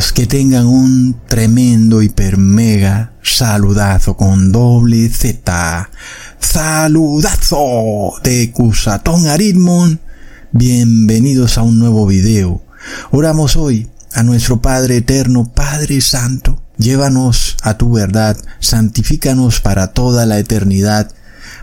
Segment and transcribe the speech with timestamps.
[0.00, 5.90] Que tengan un tremendo hiper mega saludazo con doble Z.
[6.38, 10.00] Saludazo de Cusatón Aritmon.
[10.52, 12.64] Bienvenidos a un nuevo video.
[13.10, 16.62] Oramos hoy a nuestro Padre Eterno, Padre Santo.
[16.78, 21.12] Llévanos a tu verdad, santifícanos para toda la eternidad,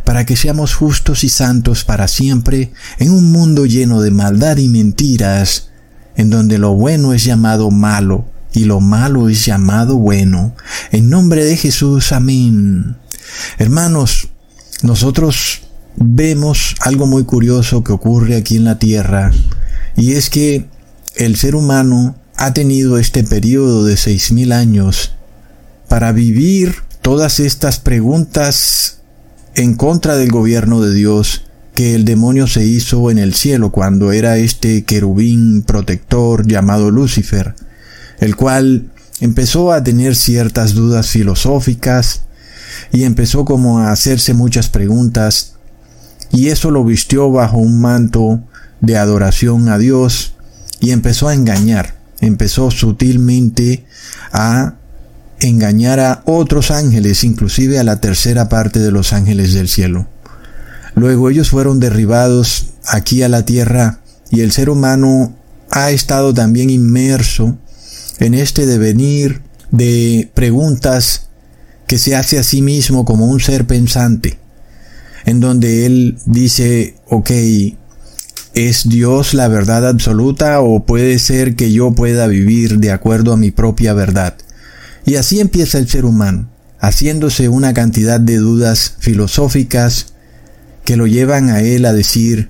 [0.06, 4.70] para que seamos justos y santos para siempre en un mundo lleno de maldad y
[4.70, 5.72] mentiras
[6.18, 10.56] en donde lo bueno es llamado malo y lo malo es llamado bueno.
[10.92, 12.98] En nombre de Jesús, amén.
[13.60, 14.30] Hermanos,
[14.82, 15.62] nosotros
[15.96, 19.32] vemos algo muy curioso que ocurre aquí en la tierra
[19.96, 20.68] y es que
[21.16, 25.14] el ser humano ha tenido este periodo de seis mil años
[25.88, 29.00] para vivir todas estas preguntas
[29.56, 31.44] en contra del gobierno de Dios
[31.78, 37.54] que el demonio se hizo en el cielo cuando era este querubín protector llamado Lucifer,
[38.18, 38.90] el cual
[39.20, 42.24] empezó a tener ciertas dudas filosóficas
[42.92, 45.54] y empezó como a hacerse muchas preguntas
[46.32, 48.42] y eso lo vistió bajo un manto
[48.82, 50.34] de adoración a Dios
[50.80, 53.86] y empezó a engañar, empezó sutilmente
[54.32, 54.74] a
[55.42, 60.08] engañar a otros ángeles, inclusive a la tercera parte de los ángeles del cielo.
[60.98, 65.38] Luego ellos fueron derribados aquí a la tierra y el ser humano
[65.70, 67.56] ha estado también inmerso
[68.18, 71.28] en este devenir de preguntas
[71.86, 74.40] que se hace a sí mismo como un ser pensante,
[75.26, 77.30] en donde él dice, ok,
[78.56, 83.38] ¿es Dios la verdad absoluta o puede ser que yo pueda vivir de acuerdo a
[83.38, 84.34] mi propia verdad?
[85.06, 90.17] Y así empieza el ser humano, haciéndose una cantidad de dudas filosóficas,
[90.88, 92.48] que lo llevan a él a decir,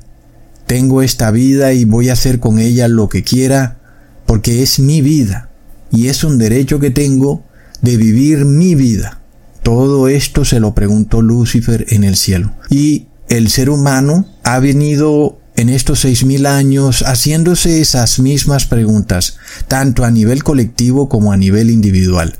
[0.68, 3.80] tengo esta vida y voy a hacer con ella lo que quiera,
[4.28, 5.50] porque es mi vida,
[5.92, 7.44] y es un derecho que tengo
[7.81, 9.22] de vivir mi vida.
[9.64, 12.53] Todo esto se lo preguntó Lucifer en el cielo.
[12.70, 19.38] Y el ser humano ha venido en estos seis mil años haciéndose esas mismas preguntas,
[19.68, 22.36] tanto a nivel colectivo como a nivel individual.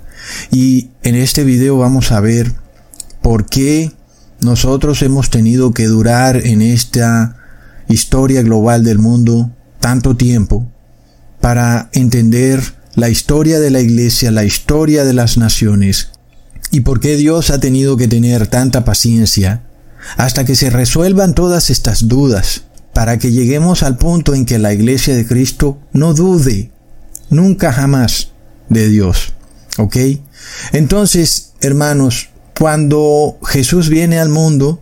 [0.52, 2.52] Y en este video vamos a ver
[3.24, 3.97] por qué
[4.42, 7.38] nosotros hemos tenido que durar en esta
[7.88, 10.68] historia global del mundo tanto tiempo
[11.42, 12.62] para entender
[12.96, 16.10] la historia de la iglesia, la historia de las naciones
[16.72, 19.64] y por qué Dios ha tenido que tener tanta paciencia
[20.18, 22.64] hasta que se resuelvan todas estas dudas
[22.94, 26.72] para que lleguemos al punto en que la iglesia de Cristo no dude
[27.30, 28.30] nunca jamás
[28.70, 29.34] de Dios.
[29.78, 29.98] ¿Ok?
[30.72, 34.82] Entonces, hermanos, cuando Jesús viene al mundo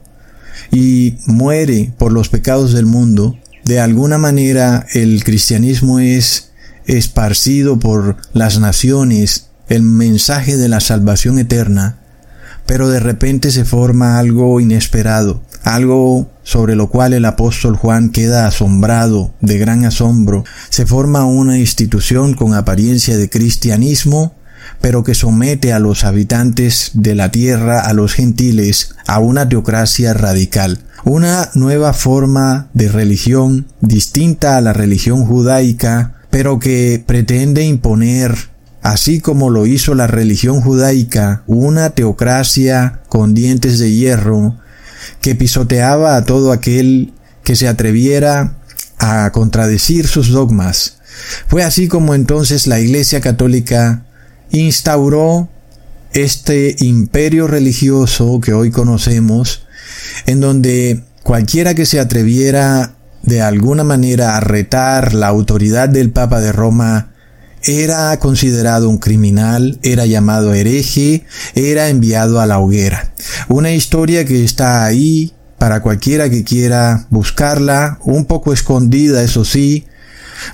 [0.71, 6.51] y muere por los pecados del mundo, de alguna manera el cristianismo es
[6.85, 11.99] esparcido por las naciones, el mensaje de la salvación eterna,
[12.65, 18.47] pero de repente se forma algo inesperado, algo sobre lo cual el apóstol Juan queda
[18.47, 20.43] asombrado, de gran asombro.
[20.69, 24.33] Se forma una institución con apariencia de cristianismo,
[24.85, 30.13] pero que somete a los habitantes de la tierra, a los gentiles, a una teocracia
[30.13, 38.35] radical, una nueva forma de religión distinta a la religión judaica, pero que pretende imponer,
[38.83, 44.55] así como lo hizo la religión judaica, una teocracia con dientes de hierro,
[45.19, 47.11] que pisoteaba a todo aquel
[47.43, 48.59] que se atreviera
[48.99, 50.99] a contradecir sus dogmas.
[51.47, 54.04] Fue así como entonces la Iglesia Católica
[54.55, 55.49] instauró
[56.13, 59.65] este imperio religioso que hoy conocemos,
[60.25, 66.39] en donde cualquiera que se atreviera de alguna manera a retar la autoridad del Papa
[66.39, 67.11] de Roma
[67.63, 71.25] era considerado un criminal, era llamado hereje,
[71.55, 73.11] era enviado a la hoguera.
[73.49, 79.85] Una historia que está ahí para cualquiera que quiera buscarla, un poco escondida, eso sí,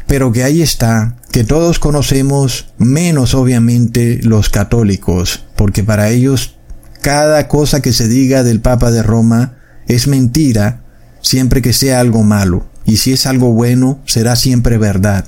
[0.07, 6.55] pero que ahí está, que todos conocemos, menos obviamente los católicos, porque para ellos
[7.01, 9.57] cada cosa que se diga del Papa de Roma
[9.87, 10.83] es mentira,
[11.21, 15.25] siempre que sea algo malo, y si es algo bueno, será siempre verdad,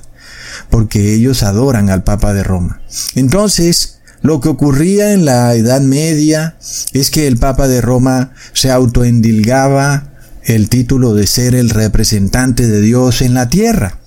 [0.70, 2.82] porque ellos adoran al Papa de Roma.
[3.16, 6.56] Entonces, lo que ocurría en la Edad Media
[6.94, 10.13] es que el Papa de Roma se autoendilgaba
[10.46, 14.00] el título de ser el representante de Dios en la tierra.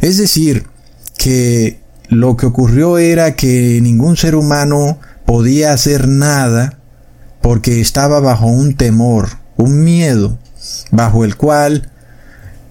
[0.00, 0.66] Es decir,
[1.16, 6.78] que lo que ocurrió era que ningún ser humano podía hacer nada
[7.40, 10.38] porque estaba bajo un temor, un miedo,
[10.90, 11.90] bajo el cual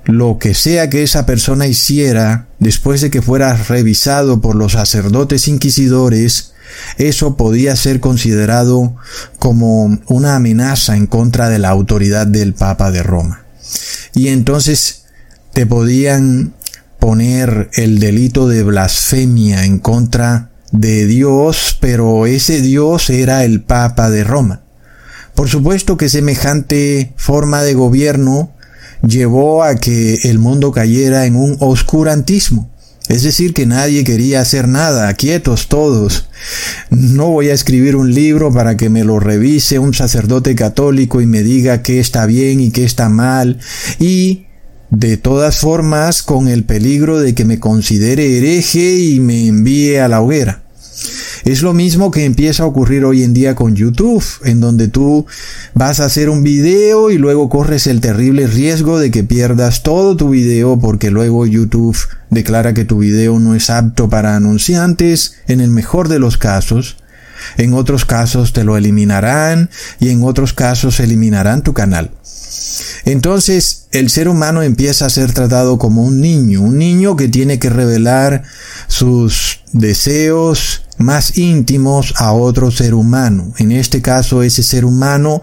[0.05, 5.47] lo que sea que esa persona hiciera después de que fuera revisado por los sacerdotes
[5.47, 6.53] inquisidores,
[6.97, 8.95] eso podía ser considerado
[9.39, 13.45] como una amenaza en contra de la autoridad del Papa de Roma.
[14.13, 15.05] Y entonces
[15.53, 16.53] te podían
[16.99, 24.09] poner el delito de blasfemia en contra de Dios, pero ese Dios era el Papa
[24.09, 24.61] de Roma.
[25.33, 28.53] Por supuesto que semejante forma de gobierno
[29.05, 32.71] llevó a que el mundo cayera en un oscurantismo.
[33.07, 36.27] Es decir, que nadie quería hacer nada, quietos todos.
[36.89, 41.27] No voy a escribir un libro para que me lo revise un sacerdote católico y
[41.27, 43.59] me diga qué está bien y qué está mal.
[43.99, 44.47] Y,
[44.89, 50.07] de todas formas, con el peligro de que me considere hereje y me envíe a
[50.07, 50.64] la hoguera.
[51.45, 55.27] Es lo mismo que empieza a ocurrir hoy en día con YouTube, en donde tú
[55.73, 60.17] vas a hacer un video y luego corres el terrible riesgo de que pierdas todo
[60.17, 61.97] tu video porque luego YouTube
[62.31, 66.97] declara que tu video no es apto para anunciantes, en el mejor de los casos.
[67.57, 69.69] En otros casos te lo eliminarán
[69.99, 72.11] y en otros casos eliminarán tu canal.
[73.03, 77.59] Entonces el ser humano empieza a ser tratado como un niño, un niño que tiene
[77.59, 78.43] que revelar
[78.87, 83.53] sus deseos más íntimos a otro ser humano.
[83.57, 85.41] En este caso, ese ser humano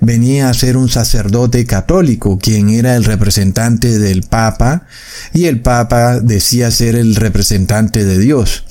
[0.00, 4.86] venía a ser un sacerdote católico, quien era el representante del Papa,
[5.32, 8.64] y el Papa decía ser el representante de Dios.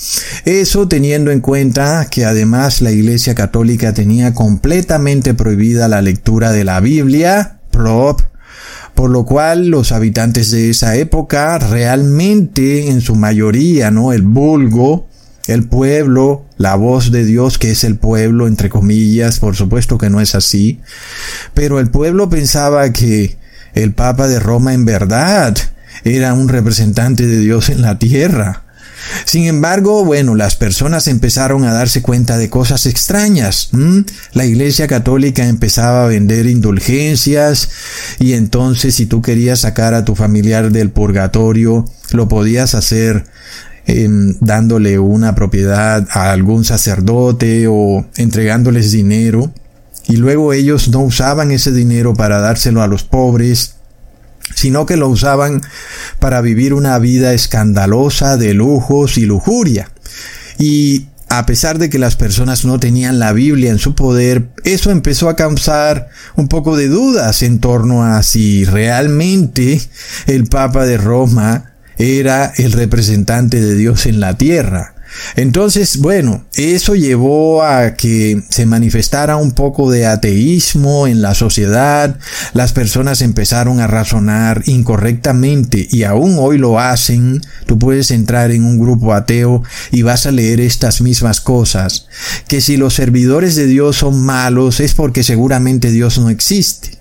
[0.45, 6.63] Eso teniendo en cuenta que además la Iglesia Católica tenía completamente prohibida la lectura de
[6.63, 8.21] la Biblia, prop,
[8.94, 14.13] por lo cual los habitantes de esa época realmente en su mayoría, ¿no?
[14.13, 15.07] El vulgo,
[15.47, 20.09] el pueblo, la voz de Dios que es el pueblo, entre comillas, por supuesto que
[20.09, 20.79] no es así,
[21.53, 23.38] pero el pueblo pensaba que
[23.73, 25.55] el Papa de Roma en verdad
[26.03, 28.63] era un representante de Dios en la tierra.
[29.25, 33.69] Sin embargo, bueno, las personas empezaron a darse cuenta de cosas extrañas.
[34.31, 37.69] La Iglesia Católica empezaba a vender indulgencias
[38.19, 43.25] y entonces si tú querías sacar a tu familiar del purgatorio, lo podías hacer
[43.85, 49.51] Dándole una propiedad a algún sacerdote o entregándoles dinero
[50.07, 53.75] y luego ellos no usaban ese dinero para dárselo a los pobres,
[54.55, 55.61] sino que lo usaban
[56.19, 59.89] para vivir una vida escandalosa de lujos y lujuria.
[60.57, 64.91] Y a pesar de que las personas no tenían la Biblia en su poder, eso
[64.91, 69.81] empezó a causar un poco de dudas en torno a si realmente
[70.27, 74.93] el Papa de Roma era el representante de Dios en la tierra.
[75.35, 82.17] Entonces, bueno, eso llevó a que se manifestara un poco de ateísmo en la sociedad,
[82.53, 87.41] las personas empezaron a razonar incorrectamente y aún hoy lo hacen.
[87.65, 92.07] Tú puedes entrar en un grupo ateo y vas a leer estas mismas cosas,
[92.47, 96.97] que si los servidores de Dios son malos es porque seguramente Dios no existe.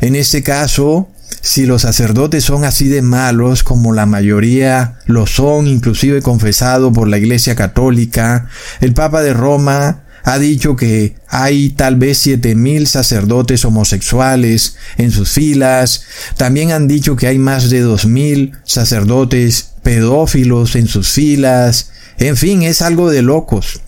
[0.00, 1.08] En este caso,
[1.42, 7.08] si los sacerdotes son así de malos como la mayoría lo son, inclusive confesado por
[7.08, 8.48] la Iglesia Católica,
[8.80, 15.10] el Papa de Roma ha dicho que hay tal vez siete mil sacerdotes homosexuales en
[15.10, 16.04] sus filas.
[16.36, 21.90] También han dicho que hay más de dos mil sacerdotes pedófilos en sus filas.
[22.18, 23.80] En fin, es algo de locos.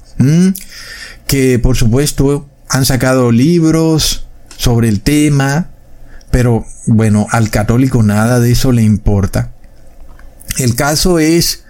[1.26, 5.72] Que por supuesto han sacado libros sobre el tema,
[6.32, 9.52] pero bueno, al católico nada de eso le importa.
[10.58, 11.62] El caso es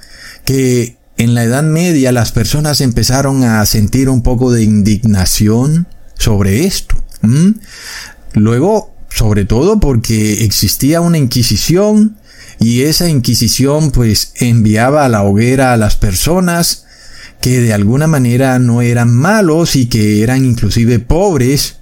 [0.44, 6.64] que en la Edad Media las personas empezaron a sentir un poco de indignación sobre
[6.64, 6.96] esto.
[8.34, 12.16] Luego, sobre todo porque existía una Inquisición
[12.60, 16.86] y esa Inquisición pues enviaba a la hoguera a las personas
[17.40, 21.81] que de alguna manera no eran malos y que eran inclusive pobres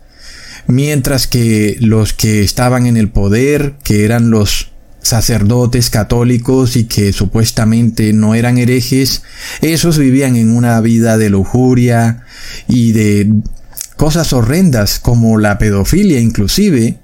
[0.66, 4.70] mientras que los que estaban en el poder, que eran los
[5.02, 9.22] sacerdotes católicos y que supuestamente no eran herejes,
[9.62, 12.24] esos vivían en una vida de lujuria
[12.68, 13.32] y de
[13.96, 16.98] cosas horrendas como la pedofilia inclusive.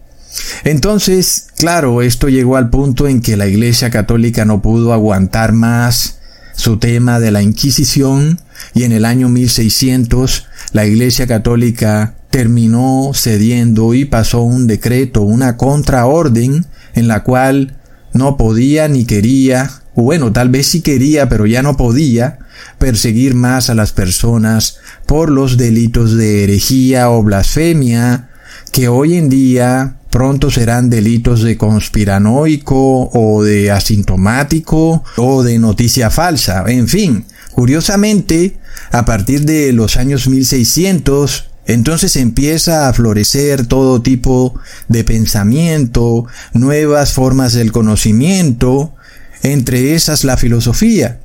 [0.65, 6.19] Entonces, claro, esto llegó al punto en que la Iglesia Católica no pudo aguantar más
[6.55, 8.41] su tema de la Inquisición
[8.75, 15.57] y en el año 1600 la Iglesia Católica terminó cediendo y pasó un decreto, una
[15.57, 17.79] contraorden en la cual
[18.13, 22.41] no podía ni quería, o bueno, tal vez sí quería, pero ya no podía,
[22.77, 24.77] perseguir más a las personas
[25.07, 28.29] por los delitos de herejía o blasfemia
[28.71, 36.11] que hoy en día pronto serán delitos de conspiranoico o de asintomático o de noticia
[36.11, 36.67] falsa.
[36.67, 38.59] En fin, curiosamente,
[38.93, 44.55] a partir de los años 1600, entonces empieza a florecer todo tipo
[44.89, 48.95] de pensamiento, nuevas formas del conocimiento,
[49.43, 51.21] entre esas la filosofía.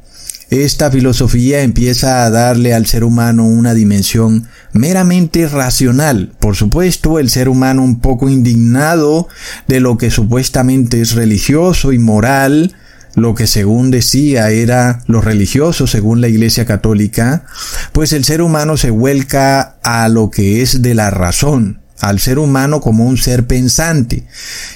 [0.50, 6.34] Esta filosofía empieza a darle al ser humano una dimensión meramente racional.
[6.40, 9.30] Por supuesto, el ser humano un poco indignado
[9.70, 12.76] de lo que supuestamente es religioso y moral,
[13.16, 17.46] lo que según decía era lo religioso según la Iglesia Católica,
[17.92, 22.40] pues el ser humano se vuelca a lo que es de la razón, al ser
[22.40, 24.24] humano como un ser pensante,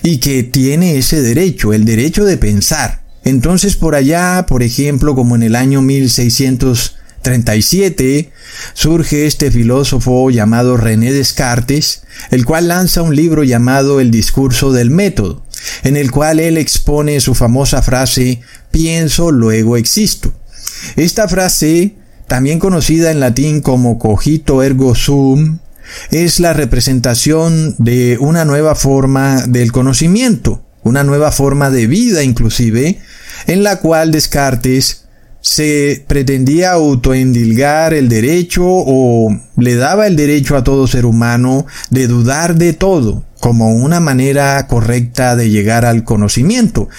[0.04, 3.04] y que tiene ese derecho, el derecho de pensar.
[3.24, 8.32] Entonces por allá, por ejemplo, como en el año 1637,
[8.74, 14.92] surge este filósofo llamado René Descartes, el cual lanza un libro llamado El discurso del
[14.92, 15.45] método,
[15.84, 18.42] en el cual él expone su famosa frase
[18.72, 20.34] pienso, luego existo.
[20.96, 21.96] Esta frase,
[22.28, 25.60] también conocida en latín como cogito ergo sum,
[26.12, 33.00] es la representación de una nueva forma del conocimiento, una nueva forma de vida inclusive,
[33.48, 35.06] en la cual Descartes
[35.42, 42.08] se pretendía autoendilgar el derecho o le daba el derecho a todo ser humano de
[42.08, 46.90] dudar de todo como una manera correcta de llegar al conocimiento,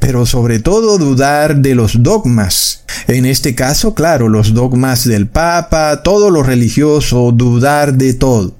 [0.00, 2.82] pero sobre todo dudar de los dogmas.
[3.06, 8.56] En este caso, claro, los dogmas del Papa, todo lo religioso, dudar de todo.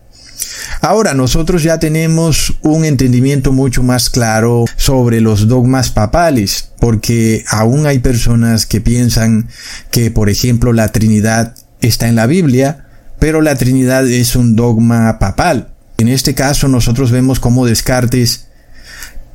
[0.82, 7.86] Ahora nosotros ya tenemos un entendimiento mucho más claro sobre los dogmas papales, porque aún
[7.86, 9.48] hay personas que piensan
[9.90, 12.86] que, por ejemplo, la Trinidad está en la Biblia,
[13.18, 15.71] pero la Trinidad es un dogma papal.
[16.02, 18.48] En este caso nosotros vemos cómo Descartes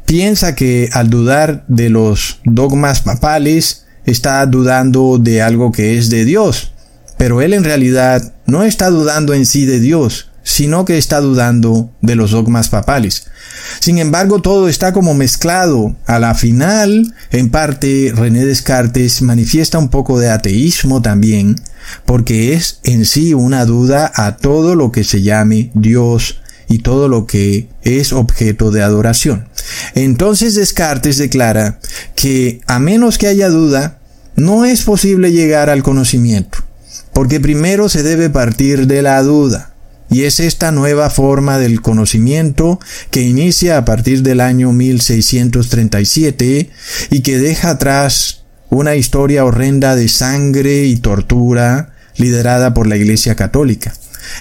[0.06, 6.26] piensa que al dudar de los dogmas papales está dudando de algo que es de
[6.26, 6.74] Dios,
[7.18, 11.90] pero él en realidad no está dudando en sí de Dios, sino que está dudando
[12.02, 13.28] de los dogmas papales.
[13.80, 15.96] Sin embargo, todo está como mezclado.
[16.06, 21.56] A la final, en parte, René Descartes manifiesta un poco de ateísmo también,
[22.06, 27.08] porque es en sí una duda a todo lo que se llame Dios y todo
[27.08, 29.48] lo que es objeto de adoración.
[29.96, 31.80] Entonces Descartes declara
[32.16, 34.00] que a menos que haya duda,
[34.36, 36.60] no es posible llegar al conocimiento,
[37.14, 39.74] porque primero se debe partir de la duda.
[40.10, 42.80] Y es esta nueva forma del conocimiento
[43.12, 46.70] que inicia a partir del año 1637
[47.10, 53.36] y que deja atrás una historia horrenda de sangre y tortura liderada por la Iglesia
[53.36, 53.94] Católica.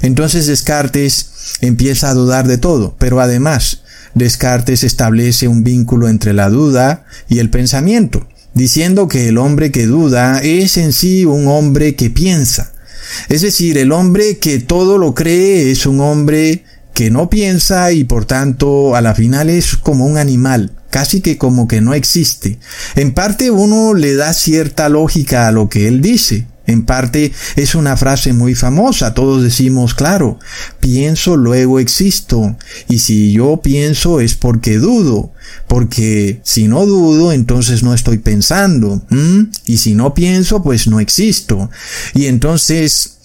[0.02, 3.82] Entonces Descartes empieza a dudar de todo, pero además
[4.14, 9.86] Descartes establece un vínculo entre la duda y el pensamiento, diciendo que el hombre que
[9.86, 12.72] duda es en sí un hombre que piensa.
[13.28, 18.04] Es decir, el hombre que todo lo cree es un hombre que no piensa y
[18.04, 22.58] por tanto a la final es como un animal, casi que como que no existe.
[22.94, 27.74] En parte uno le da cierta lógica a lo que él dice, en parte es
[27.74, 30.38] una frase muy famosa, todos decimos, claro,
[30.80, 32.56] pienso, luego existo.
[32.88, 35.32] Y si yo pienso es porque dudo,
[35.68, 39.02] porque si no dudo, entonces no estoy pensando.
[39.66, 41.70] Y si no pienso, pues no existo.
[42.14, 43.16] Y entonces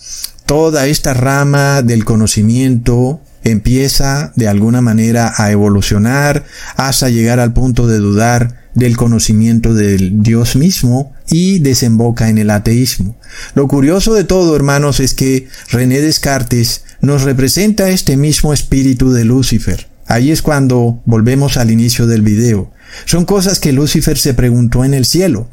[0.46, 6.46] toda esta rama del conocimiento empieza de alguna manera a evolucionar
[6.76, 12.50] hasta llegar al punto de dudar del conocimiento del Dios mismo y desemboca en el
[12.50, 13.18] ateísmo.
[13.54, 19.26] Lo curioso de todo, hermanos, es que René Descartes nos representa este mismo espíritu de
[19.26, 19.88] Lucifer.
[20.08, 22.72] Ahí es cuando volvemos al inicio del video.
[23.06, 25.50] Son cosas que Lucifer se preguntó en el cielo,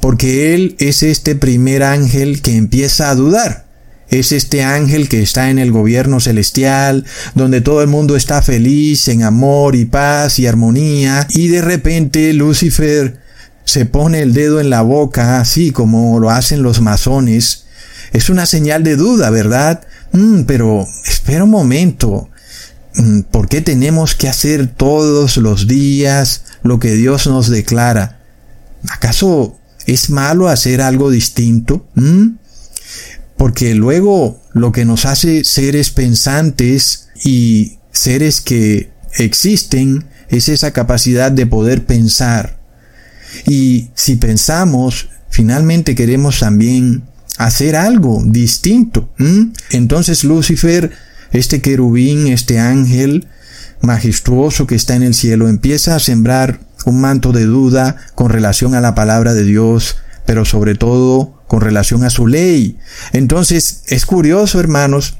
[0.00, 3.69] porque él es este primer ángel que empieza a dudar
[4.10, 9.08] es este ángel que está en el gobierno celestial, donde todo el mundo está feliz,
[9.08, 13.18] en amor y paz y armonía, y de repente Lucifer
[13.64, 17.66] se pone el dedo en la boca, así como lo hacen los masones.
[18.12, 19.86] Es una señal de duda, ¿verdad?
[20.12, 22.28] Mm, pero espera un momento.
[22.96, 28.18] Mm, ¿Por qué tenemos que hacer todos los días lo que Dios nos declara?
[28.88, 31.86] ¿Acaso es malo hacer algo distinto?
[31.94, 32.30] ¿Mm?
[33.40, 41.32] Porque luego lo que nos hace seres pensantes y seres que existen es esa capacidad
[41.32, 42.60] de poder pensar.
[43.46, 47.04] Y si pensamos, finalmente queremos también
[47.38, 49.08] hacer algo distinto.
[49.70, 50.90] Entonces Lucifer,
[51.32, 53.26] este querubín, este ángel,
[53.80, 58.74] majestuoso que está en el cielo empieza a sembrar un manto de duda con relación
[58.74, 62.76] a la palabra de Dios, pero sobre todo con relación a su ley.
[63.12, 65.16] Entonces, es curioso, hermanos,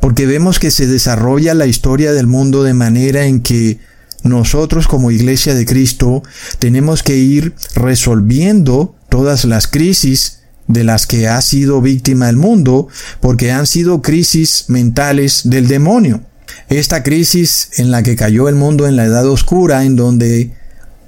[0.00, 3.78] porque vemos que se desarrolla la historia del mundo de manera en que
[4.24, 6.24] nosotros como iglesia de Cristo
[6.58, 12.88] tenemos que ir resolviendo todas las crisis de las que ha sido víctima el mundo,
[13.20, 16.22] porque han sido crisis mentales del demonio.
[16.68, 20.50] Esta crisis en la que cayó el mundo en la edad oscura, en donde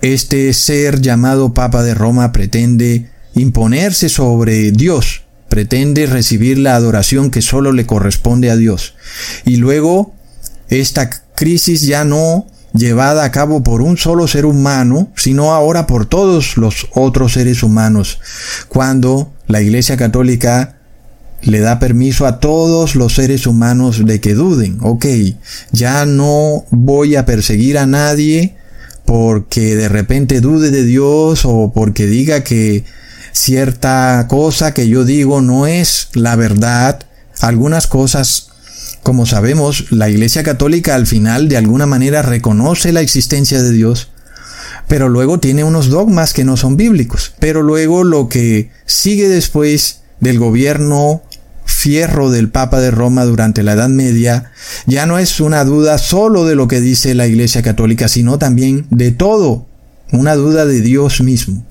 [0.01, 7.43] este ser llamado Papa de Roma pretende imponerse sobre Dios, pretende recibir la adoración que
[7.43, 8.95] solo le corresponde a Dios.
[9.45, 10.15] Y luego,
[10.69, 16.07] esta crisis ya no llevada a cabo por un solo ser humano, sino ahora por
[16.07, 18.21] todos los otros seres humanos,
[18.69, 20.77] cuando la Iglesia Católica
[21.43, 24.79] le da permiso a todos los seres humanos de que duden.
[24.83, 25.07] Ok,
[25.73, 28.57] ya no voy a perseguir a nadie
[29.05, 32.85] porque de repente dude de Dios o porque diga que
[33.33, 37.01] cierta cosa que yo digo no es la verdad.
[37.41, 38.51] Algunas cosas
[39.03, 44.11] como sabemos, la Iglesia Católica al final de alguna manera reconoce la existencia de Dios,
[44.89, 47.33] pero luego tiene unos dogmas que no son bíblicos.
[47.39, 51.23] Pero luego lo que sigue después del gobierno
[51.65, 54.51] fierro del Papa de Roma durante la Edad Media
[54.87, 58.87] ya no es una duda solo de lo que dice la Iglesia Católica, sino también
[58.91, 59.67] de todo,
[60.13, 61.65] una duda de Dios mismo.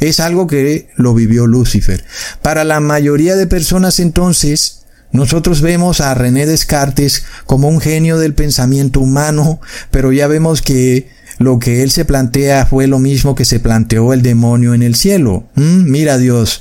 [0.00, 2.04] Es algo que lo vivió Lucifer.
[2.42, 4.80] Para la mayoría de personas entonces,
[5.12, 11.08] nosotros vemos a René Descartes como un genio del pensamiento humano, pero ya vemos que
[11.38, 14.94] lo que él se plantea fue lo mismo que se planteó el demonio en el
[14.94, 15.44] cielo.
[15.54, 15.90] ¿Mm?
[15.90, 16.60] Mira Dios,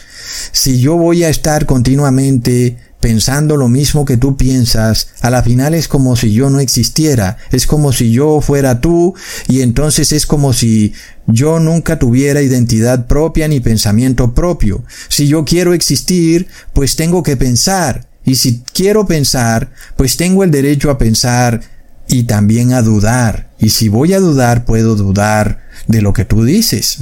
[0.51, 5.75] si yo voy a estar continuamente pensando lo mismo que tú piensas, a la final
[5.75, 9.13] es como si yo no existiera, es como si yo fuera tú
[9.47, 10.91] y entonces es como si
[11.27, 14.83] yo nunca tuviera identidad propia ni pensamiento propio.
[15.07, 20.49] Si yo quiero existir, pues tengo que pensar y si quiero pensar, pues tengo el
[20.49, 21.61] derecho a pensar
[22.07, 23.51] y también a dudar.
[23.59, 26.97] Y si voy a dudar, puedo dudar de lo que tú dices.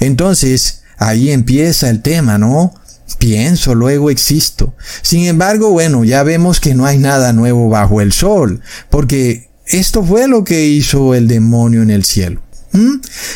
[0.00, 2.74] Entonces, ahí empieza el tema, ¿no?
[3.16, 4.74] Pienso, luego existo.
[5.02, 10.04] Sin embargo, bueno, ya vemos que no hay nada nuevo bajo el sol, porque esto
[10.04, 12.42] fue lo que hizo el demonio en el cielo.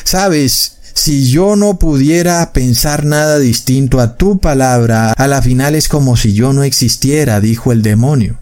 [0.05, 0.77] ¿Sabes?
[0.95, 6.17] Si yo no pudiera pensar nada distinto a tu palabra, a la final es como
[6.17, 8.39] si yo no existiera, dijo el demonio.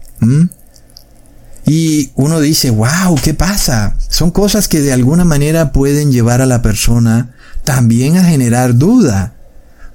[1.65, 3.95] Y uno dice, wow, ¿qué pasa?
[4.09, 9.35] Son cosas que de alguna manera pueden llevar a la persona también a generar duda.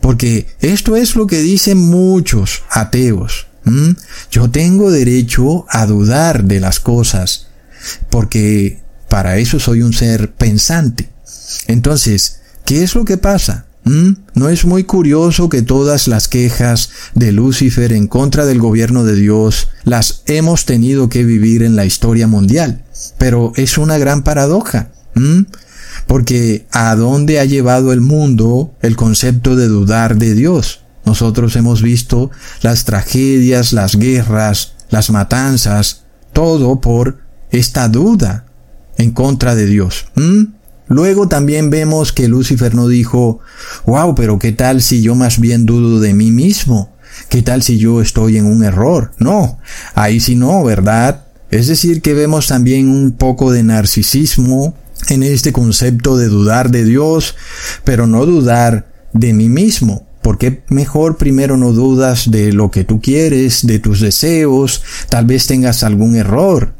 [0.06, 3.48] Porque esto es lo que dicen muchos ateos.
[4.30, 7.48] Yo tengo derecho a dudar de las cosas,
[8.08, 11.10] porque para eso soy un ser pensante.
[11.66, 13.66] Entonces, ¿Qué es lo que pasa?
[14.34, 19.14] ¿No es muy curioso que todas las quejas de Lucifer en contra del gobierno de
[19.14, 22.82] Dios las hemos tenido que vivir en la historia mundial?
[23.18, 24.90] Pero es una gran paradoja.
[26.06, 30.80] Porque ¿a dónde ha llevado el mundo el concepto de dudar de Dios?
[31.04, 32.30] Nosotros hemos visto
[32.62, 37.18] las tragedias, las guerras, las matanzas, todo por
[37.50, 38.46] esta duda
[38.98, 40.06] en contra de Dios.
[40.16, 40.56] ¿Mm?
[40.88, 43.40] Luego también vemos que Lucifer no dijo,
[43.86, 46.94] wow, pero ¿qué tal si yo más bien dudo de mí mismo?
[47.28, 49.12] ¿Qué tal si yo estoy en un error?
[49.18, 49.58] No,
[49.94, 51.24] ahí sí no, ¿verdad?
[51.50, 54.74] Es decir, que vemos también un poco de narcisismo
[55.08, 57.36] en este concepto de dudar de Dios,
[57.84, 60.06] pero no dudar de mí mismo.
[60.22, 64.82] porque mejor primero no dudas de lo que tú quieres, de tus deseos?
[65.08, 66.74] Tal vez tengas algún error.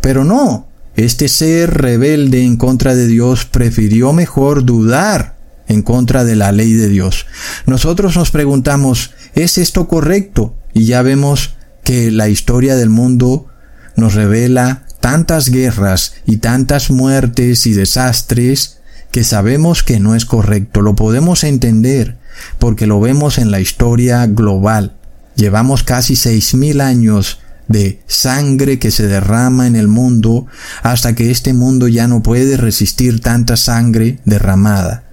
[0.00, 5.38] Pero no, este ser rebelde en contra de Dios prefirió mejor dudar
[5.68, 7.26] en contra de la ley de Dios.
[7.66, 10.56] Nosotros nos preguntamos, ¿es esto correcto?
[10.74, 13.46] Y ya vemos que la historia del mundo
[13.94, 18.78] nos revela tantas guerras y tantas muertes y desastres
[19.10, 20.82] que sabemos que no es correcto.
[20.82, 22.18] Lo podemos entender
[22.58, 24.96] porque lo vemos en la historia global.
[25.34, 30.46] Llevamos casi seis mil años de sangre que se derrama en el mundo
[30.82, 35.04] hasta que este mundo ya no puede resistir tanta sangre derramada.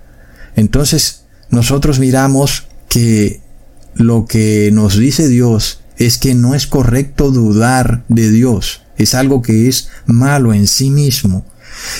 [0.55, 3.41] Entonces nosotros miramos que
[3.93, 9.41] lo que nos dice Dios es que no es correcto dudar de Dios, es algo
[9.41, 11.45] que es malo en sí mismo.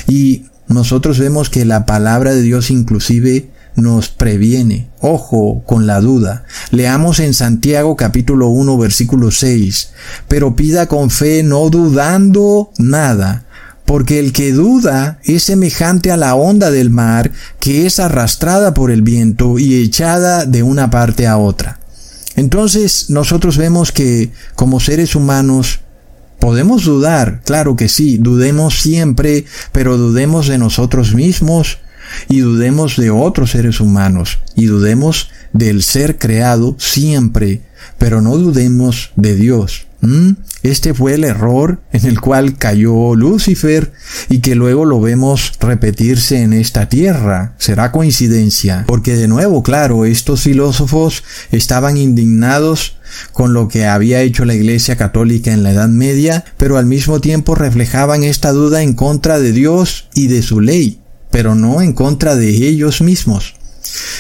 [0.08, 4.90] Y nosotros vemos que la palabra de Dios inclusive nos previene.
[5.00, 6.46] Ojo con la duda.
[6.72, 9.90] Leamos en Santiago capítulo 1 versículo 6.
[10.28, 13.46] Pero pida con fe no dudando nada,
[13.86, 18.92] porque el que duda es semejante a la onda del mar que es arrastrada por
[18.92, 21.80] el viento y echada de una parte a otra.
[22.36, 25.80] Entonces nosotros vemos que como seres humanos
[26.46, 31.80] podemos dudar, claro que sí, dudemos siempre, pero dudemos de nosotros mismos
[32.30, 37.64] y dudemos de otros seres humanos y dudemos del ser creado siempre,
[37.98, 39.88] pero no dudemos de Dios.
[40.64, 43.94] Este fue el error en el cual cayó Lucifer
[44.30, 47.56] y que luego lo vemos repetirse en esta tierra.
[47.58, 48.84] ¿Será coincidencia?
[48.88, 52.98] Porque de nuevo, claro, estos filósofos estaban indignados
[53.32, 57.22] con lo que había hecho la Iglesia Católica en la Edad Media, pero al mismo
[57.22, 61.00] tiempo reflejaban esta duda en contra de Dios y de su ley,
[61.32, 63.56] pero no en contra de ellos mismos.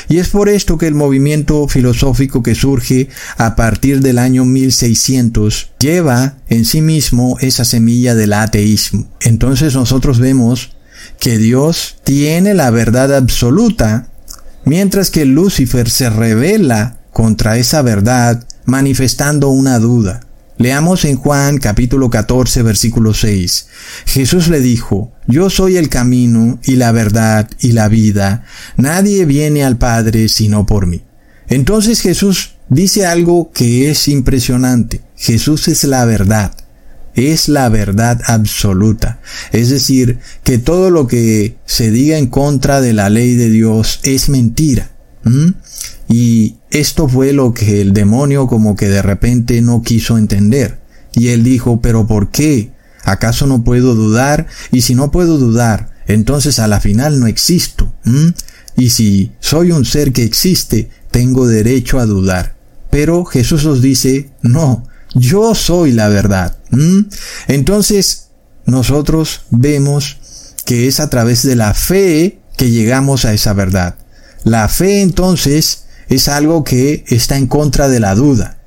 [0.08, 5.72] Y es por esto que el movimiento filosófico que surge a partir del año 1600
[5.80, 9.08] lleva en sí mismo esa semilla del ateísmo.
[9.22, 10.72] Entonces nosotros vemos
[11.20, 14.10] que Dios tiene la verdad absoluta,
[14.66, 20.22] mientras que Lucifer se revela contra esa verdad manifestando una duda.
[20.58, 23.68] Leamos en Juan capítulo 14 versículo 6.
[24.06, 28.46] Jesús le dijo, Yo soy el camino y la verdad y la vida.
[28.78, 31.02] Nadie viene al Padre sino por mí.
[31.50, 35.02] Entonces Jesús dice algo que es impresionante.
[35.18, 36.56] Jesús es la verdad.
[37.16, 39.20] Es la verdad absoluta.
[39.52, 44.00] Es decir, que todo lo que se diga en contra de la ley de Dios
[44.04, 44.92] es mentira.
[46.08, 50.80] Y esto fue lo que el demonio como que de repente no quiso entender.
[51.14, 52.74] Y él dijo, pero ¿por qué?
[53.04, 54.48] ¿Acaso no puedo dudar?
[54.72, 57.94] Y si no puedo dudar, entonces a la final no existo.
[58.76, 62.56] Y si soy un ser que existe, tengo derecho a dudar.
[62.90, 66.58] Pero Jesús nos dice, no, yo soy la verdad.
[67.48, 68.28] Entonces,
[68.66, 70.18] nosotros vemos
[70.66, 73.96] que es a través de la fe que llegamos a esa verdad.
[74.44, 78.58] La fe entonces es algo que está en contra de la duda.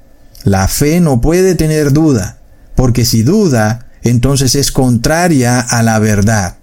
[0.44, 2.38] La fe no puede tener duda,
[2.74, 6.57] porque si duda, entonces es contraria a la verdad.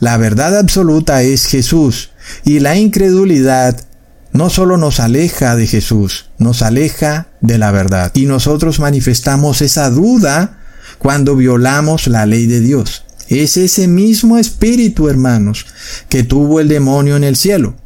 [0.00, 2.10] La verdad absoluta es Jesús,
[2.44, 3.80] y la incredulidad
[4.32, 8.10] no solo nos aleja de Jesús, nos aleja de la verdad.
[8.14, 10.58] Y nosotros manifestamos esa duda
[10.98, 13.04] cuando violamos la ley de Dios.
[13.28, 15.66] Es ese mismo espíritu, hermanos,
[16.08, 17.76] que tuvo el demonio en el cielo.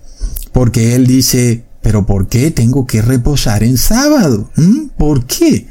[0.52, 4.50] Porque él dice, pero ¿por qué tengo que reposar en sábado?
[4.56, 4.88] ¿Mm?
[4.96, 5.68] ¿Por qué?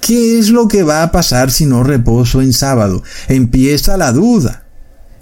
[0.00, 3.02] ¿Qué es lo que va a pasar si no reposo en sábado?
[3.28, 4.64] Empieza la duda.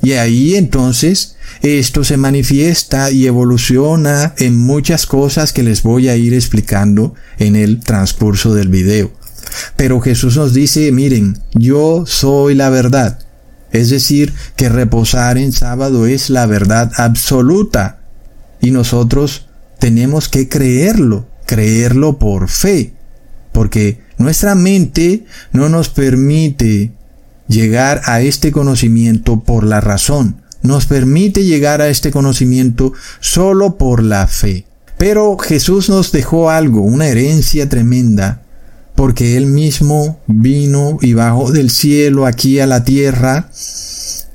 [0.02, 6.16] Y ahí entonces esto se manifiesta y evoluciona en muchas cosas que les voy a
[6.16, 9.12] ir explicando en el transcurso del video.
[9.76, 13.20] Pero Jesús nos dice, miren, yo soy la verdad.
[13.72, 18.00] Es decir, que reposar en sábado es la verdad absoluta.
[18.60, 22.92] Y nosotros tenemos que creerlo, creerlo por fe,
[23.52, 26.92] porque nuestra mente no nos permite
[27.48, 34.02] llegar a este conocimiento por la razón, nos permite llegar a este conocimiento solo por
[34.02, 34.66] la fe.
[34.96, 38.42] Pero Jesús nos dejó algo, una herencia tremenda,
[38.94, 43.50] porque Él mismo vino y bajó del cielo aquí a la tierra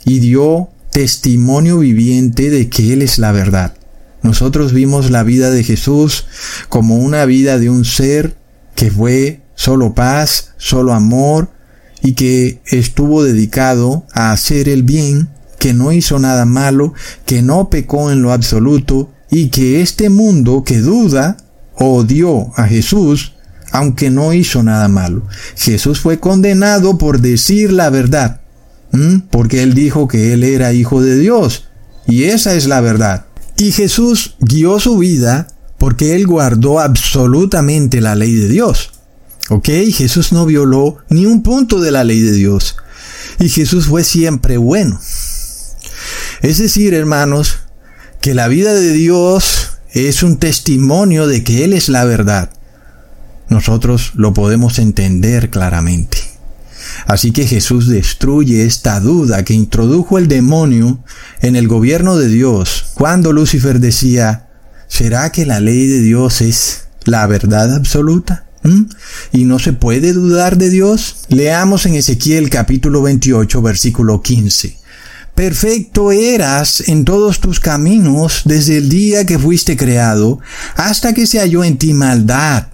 [0.06, 3.74] y dio testimonio viviente de que Él es la verdad.
[4.22, 6.26] Nosotros vimos la vida de Jesús
[6.68, 8.36] como una vida de un ser
[8.76, 11.50] que fue solo paz, solo amor
[12.02, 16.94] y que estuvo dedicado a hacer el bien, que no hizo nada malo,
[17.26, 21.38] que no pecó en lo absoluto y que este mundo que duda
[21.76, 23.34] odió a Jesús
[23.72, 25.28] aunque no hizo nada malo.
[25.56, 28.42] Jesús fue condenado por decir la verdad,
[29.30, 31.66] porque él dijo que él era hijo de Dios
[32.08, 33.26] y esa es la verdad.
[33.60, 38.92] Y Jesús guió su vida porque él guardó absolutamente la ley de Dios.
[39.50, 39.68] ¿Ok?
[39.92, 42.78] Jesús no violó ni un punto de la ley de Dios.
[43.38, 45.00] Y Jesús fue siempre bueno.
[46.42, 47.60] Es decir, hermanos,
[48.22, 52.52] que la vida de Dios es un testimonio de que Él es la verdad.
[53.50, 56.29] Nosotros lo podemos entender claramente.
[57.06, 61.04] Así que Jesús destruye esta duda que introdujo el demonio
[61.42, 64.48] en el gobierno de Dios cuando Lucifer decía,
[64.88, 68.46] ¿será que la ley de Dios es la verdad absoluta?
[68.64, 68.84] ¿Mm?
[69.32, 71.26] ¿Y no se puede dudar de Dios?
[71.30, 74.78] Leamos en Ezequiel capítulo 28 versículo 15.
[75.34, 80.40] Perfecto eras en todos tus caminos desde el día que fuiste creado
[80.76, 82.68] hasta que se halló en ti maldad.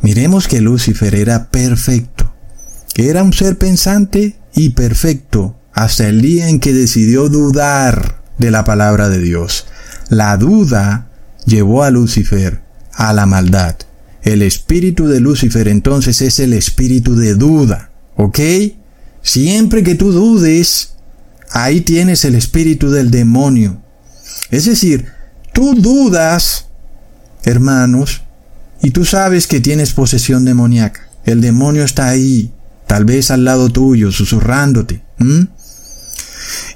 [0.00, 2.21] Miremos que Lucifer era perfecto
[2.96, 8.64] era un ser pensante y perfecto hasta el día en que decidió dudar de la
[8.64, 9.66] palabra de Dios.
[10.08, 11.08] La duda
[11.46, 12.60] llevó a Lucifer
[12.92, 13.76] a la maldad.
[14.22, 17.90] El espíritu de Lucifer entonces es el espíritu de duda.
[18.16, 18.38] ¿Ok?
[19.22, 20.94] Siempre que tú dudes,
[21.50, 23.80] ahí tienes el espíritu del demonio.
[24.50, 25.06] Es decir,
[25.52, 26.66] tú dudas,
[27.44, 28.22] hermanos,
[28.82, 31.08] y tú sabes que tienes posesión demoníaca.
[31.24, 32.52] El demonio está ahí,
[32.92, 35.02] tal vez al lado tuyo, susurrándote.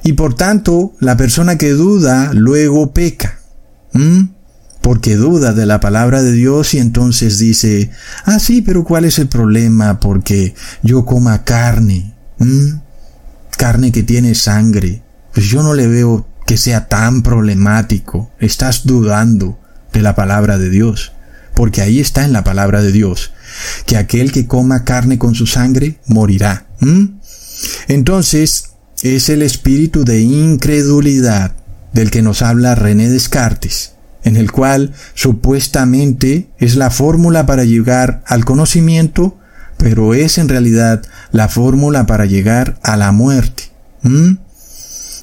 [0.02, 3.40] Y por tanto, la persona que duda luego peca.
[4.80, 7.90] Porque duda de la palabra de Dios y entonces dice,
[8.24, 10.00] ah sí, pero ¿cuál es el problema?
[10.00, 12.14] Porque yo coma carne.
[13.58, 15.02] Carne que tiene sangre.
[15.34, 18.30] Pues yo no le veo que sea tan problemático.
[18.40, 19.58] Estás dudando
[19.92, 21.12] de la palabra de Dios.
[21.54, 23.32] Porque ahí está en la palabra de Dios.
[23.86, 26.66] Que aquel que coma carne con su sangre morirá.
[27.88, 28.70] Entonces,
[29.02, 31.52] es el espíritu de incredulidad
[31.92, 33.92] del que nos habla René Descartes,
[34.24, 39.38] en el cual supuestamente es la fórmula para llegar al conocimiento,
[39.78, 43.64] pero es en realidad la fórmula para llegar a la muerte.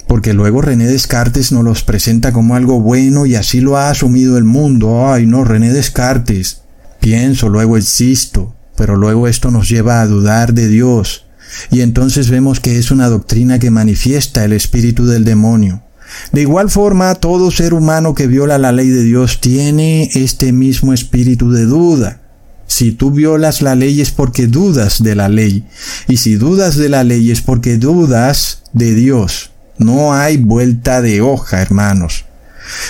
[0.08, 4.38] Porque luego René Descartes nos los presenta como algo bueno y así lo ha asumido
[4.38, 5.08] el mundo.
[5.12, 6.63] Ay, no, René Descartes.
[7.04, 11.26] Pienso, luego existo, pero luego esto nos lleva a dudar de Dios,
[11.70, 15.84] y entonces vemos que es una doctrina que manifiesta el espíritu del demonio.
[16.32, 20.94] De igual forma, todo ser humano que viola la ley de Dios tiene este mismo
[20.94, 22.22] espíritu de duda.
[22.68, 25.68] Si tú violas la ley es porque dudas de la ley.
[26.08, 29.52] Y si dudas de la ley es porque dudas de Dios.
[29.78, 32.24] No hay vuelta de hoja, hermanos.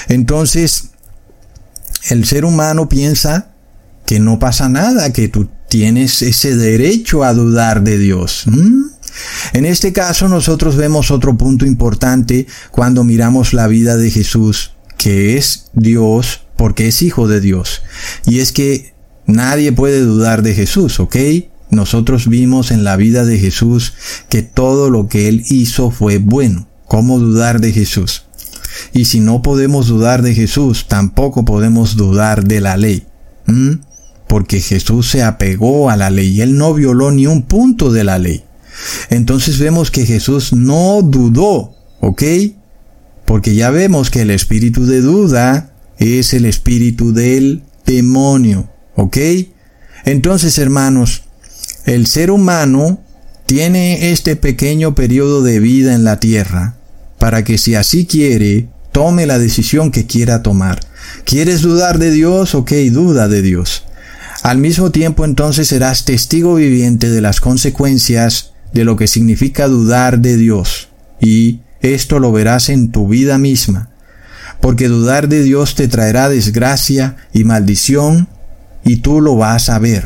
[0.08, 0.92] Entonces,
[2.10, 3.53] el ser humano piensa
[4.06, 8.46] que no pasa nada, que tú tienes ese derecho a dudar de Dios.
[9.54, 15.38] En este caso nosotros vemos otro punto importante cuando miramos la vida de Jesús, que
[15.38, 17.82] es Dios porque es hijo de Dios.
[18.26, 18.94] Y es que
[19.26, 21.16] nadie puede dudar de Jesús, ¿ok?
[21.70, 23.94] Nosotros vimos en la vida de Jesús
[24.30, 26.68] que todo lo que él hizo fue bueno.
[26.86, 28.26] ¿Cómo dudar de Jesús?
[28.94, 33.08] Y si no podemos dudar de Jesús, tampoco podemos dudar de la ley
[34.34, 38.18] porque Jesús se apegó a la ley él no violó ni un punto de la
[38.18, 38.44] ley.
[39.12, 42.24] Entonces vemos que Jesús no dudó, ¿ok?
[43.26, 49.18] Porque ya vemos que el espíritu de duda es el espíritu del demonio, ¿ok?
[50.04, 51.26] Entonces, hermanos,
[51.86, 53.04] el ser humano
[53.46, 56.76] tiene este pequeño periodo de vida en la tierra
[57.20, 60.80] para que si así quiere, tome la decisión que quiera tomar.
[61.24, 62.56] ¿Quieres dudar de Dios?
[62.56, 63.84] Ok, duda de Dios.
[64.44, 70.20] Al mismo tiempo entonces serás testigo viviente de las consecuencias de lo que significa dudar
[70.20, 70.90] de Dios.
[71.22, 73.92] Y esto lo verás en tu vida misma.
[74.60, 78.28] Porque dudar de Dios te traerá desgracia y maldición
[78.84, 80.06] y tú lo vas a ver.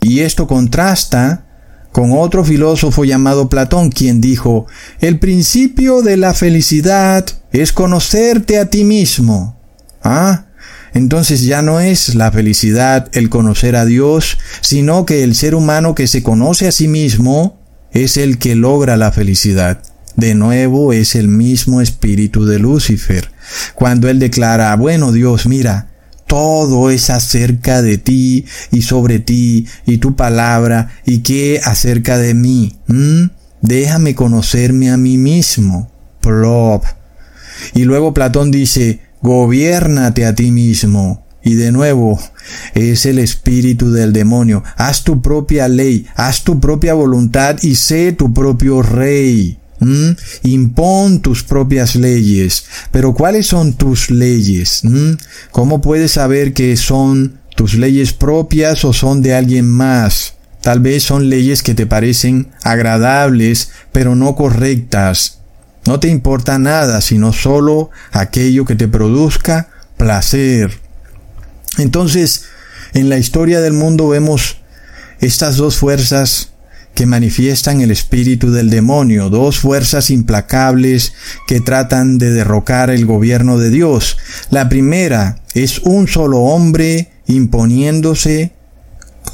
[0.00, 1.44] Y esto contrasta
[1.92, 4.66] con otro filósofo llamado Platón, quien dijo,
[5.00, 9.56] el principio de la felicidad es conocerte a ti mismo.
[10.02, 10.46] ¿Ah?
[10.94, 15.94] Entonces ya no es la felicidad el conocer a Dios, sino que el ser humano
[15.94, 17.60] que se conoce a sí mismo
[17.92, 19.82] es el que logra la felicidad.
[20.16, 23.30] De nuevo es el mismo espíritu de Lucifer.
[23.74, 25.90] Cuando él declara, bueno Dios, mira,
[26.26, 32.34] todo es acerca de ti y sobre ti y tu palabra y qué acerca de
[32.34, 32.76] mí.
[33.62, 35.90] Déjame conocerme a mí mismo.
[36.20, 36.84] Plop.
[37.74, 41.24] Y luego Platón dice, Gobiérnate a ti mismo.
[41.42, 42.20] Y de nuevo,
[42.74, 44.62] es el espíritu del demonio.
[44.76, 49.58] Haz tu propia ley, haz tu propia voluntad y sé tu propio rey.
[49.80, 50.10] ¿Mm?
[50.42, 52.66] Impón tus propias leyes.
[52.90, 54.80] Pero ¿cuáles son tus leyes?
[54.84, 55.12] ¿Mm?
[55.50, 60.34] ¿Cómo puedes saber que son tus leyes propias o son de alguien más?
[60.60, 65.39] Tal vez son leyes que te parecen agradables, pero no correctas.
[65.86, 70.78] No te importa nada, sino solo aquello que te produzca placer.
[71.78, 72.44] Entonces,
[72.92, 74.58] en la historia del mundo vemos
[75.20, 76.50] estas dos fuerzas
[76.94, 81.12] que manifiestan el espíritu del demonio, dos fuerzas implacables
[81.46, 84.18] que tratan de derrocar el gobierno de Dios.
[84.50, 88.52] La primera es un solo hombre imponiéndose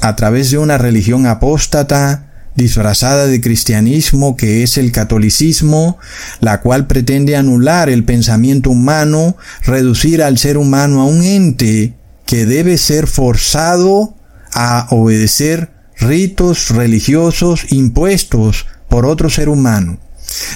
[0.01, 2.26] a través de una religión apóstata,
[2.57, 5.99] disfrazada de cristianismo que es el catolicismo,
[6.41, 11.93] la cual pretende anular el pensamiento humano, reducir al ser humano a un ente
[12.25, 14.15] que debe ser forzado
[14.53, 19.99] a obedecer ritos religiosos impuestos por otro ser humano.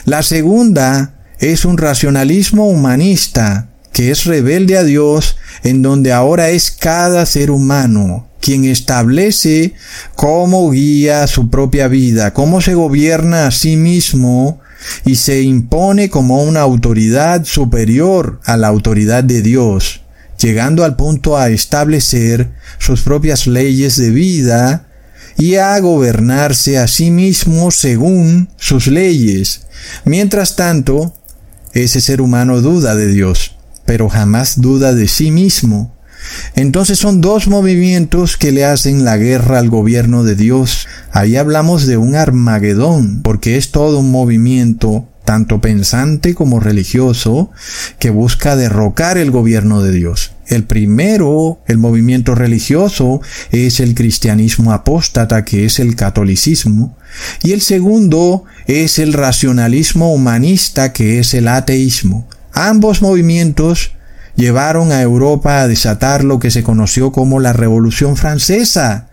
[0.05, 6.71] La segunda es un racionalismo humanista que es rebelde a Dios, en donde ahora es
[6.71, 9.73] cada ser humano quien establece
[10.15, 14.59] cómo guía su propia vida, cómo se gobierna a sí mismo
[15.05, 20.01] y se impone como una autoridad superior a la autoridad de Dios,
[20.39, 24.87] llegando al punto a establecer sus propias leyes de vida
[25.37, 29.61] y a gobernarse a sí mismo según sus leyes.
[30.03, 31.13] Mientras tanto,
[31.73, 33.55] ese ser humano duda de Dios
[33.91, 35.93] pero jamás duda de sí mismo.
[36.55, 40.87] Entonces son dos movimientos que le hacen la guerra al gobierno de Dios.
[41.11, 47.51] Ahí hablamos de un Armagedón, porque es todo un movimiento tanto pensante como religioso,
[47.99, 50.31] que busca derrocar el gobierno de Dios.
[50.47, 56.97] El primero, el movimiento religioso, es el cristianismo apóstata, que es el catolicismo,
[57.43, 62.27] y el segundo es el racionalismo humanista, que es el ateísmo.
[62.51, 63.91] Ambos movimientos
[64.35, 69.09] llevaron a Europa a desatar lo que se conoció como la Revolución Francesa,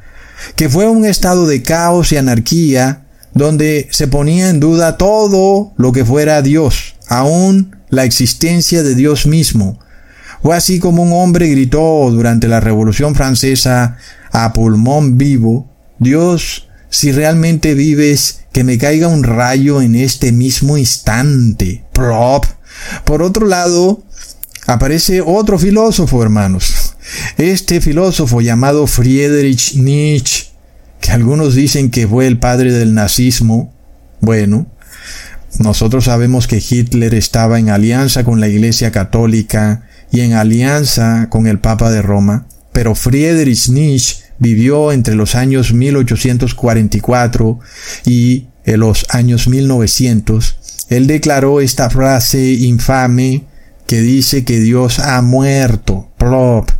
[0.57, 3.05] que fue un estado de caos y anarquía
[3.35, 9.27] donde se ponía en duda todo lo que fuera Dios, aún la existencia de Dios
[9.27, 9.79] mismo.
[10.43, 13.97] Fue así como un hombre gritó durante la Revolución Francesa
[14.31, 20.79] a pulmón vivo, Dios, si realmente vives, que me caiga un rayo en este mismo
[20.79, 21.85] instante.
[21.93, 22.45] Prop.
[23.05, 24.03] Por otro lado,
[24.69, 26.95] aparece otro filósofo, hermanos.
[27.39, 30.49] Este filósofo llamado Friedrich Nietzsche,
[31.01, 33.73] que algunos dicen que fue el padre del nazismo.
[34.21, 34.67] Bueno,
[35.59, 41.47] nosotros sabemos que Hitler estaba en alianza con la Iglesia Católica y en alianza con
[41.47, 47.59] el Papa de Roma, pero Friedrich Nietzsche vivió entre los años 1844
[48.05, 53.45] y los años 1900 él declaró esta frase infame
[53.89, 56.09] que dice que Dios ha muerto.
[56.19, 56.71] Plop.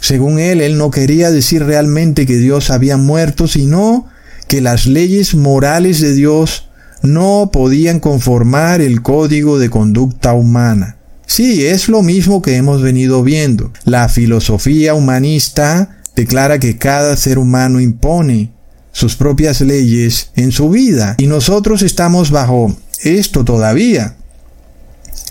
[0.00, 4.06] Según él, él no quería decir realmente que Dios había muerto, sino
[4.46, 6.68] que las leyes morales de Dios
[7.02, 10.98] no podían conformar el código de conducta humana.
[11.26, 13.72] Sí, es lo mismo que hemos venido viendo.
[13.86, 18.52] La filosofía humanista declara que cada ser humano impone
[18.92, 24.16] sus propias leyes en su vida y nosotros estamos bajo esto todavía.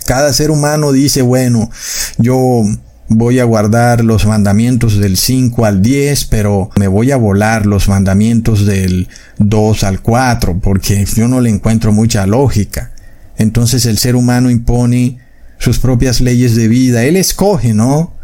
[0.06, 1.70] Cada ser humano dice, bueno,
[2.18, 2.62] yo
[3.08, 7.88] voy a guardar los mandamientos del 5 al 10, pero me voy a volar los
[7.88, 12.92] mandamientos del 2 al 4, porque yo no le encuentro mucha lógica.
[13.36, 15.18] Entonces el ser humano impone
[15.58, 17.04] sus propias leyes de vida.
[17.04, 18.14] Él escoge, ¿no?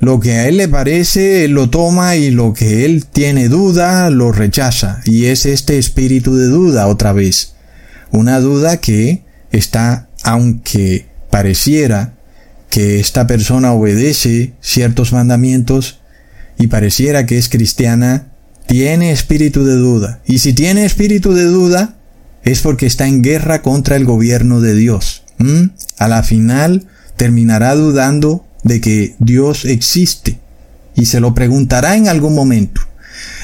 [0.00, 4.08] Lo que a él le parece, él lo toma y lo que él tiene duda,
[4.08, 5.00] lo rechaza.
[5.04, 7.54] Y es este espíritu de duda otra vez.
[8.10, 12.14] Una duda que está, aunque pareciera
[12.68, 16.00] que esta persona obedece ciertos mandamientos
[16.58, 18.28] y pareciera que es cristiana,
[18.66, 20.20] tiene espíritu de duda.
[20.26, 21.96] Y si tiene espíritu de duda,
[22.44, 25.24] es porque está en guerra contra el gobierno de Dios.
[25.98, 30.38] A la final terminará dudando de que Dios existe
[30.94, 32.82] y se lo preguntará en algún momento.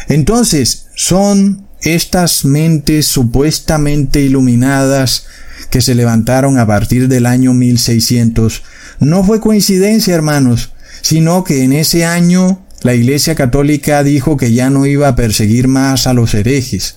[0.08, 5.26] Entonces, son estas mentes supuestamente iluminadas
[5.70, 8.62] que se levantaron a partir del año 1600
[9.00, 14.70] no fue coincidencia, hermanos, sino que en ese año la Iglesia Católica dijo que ya
[14.70, 16.96] no iba a perseguir más a los herejes.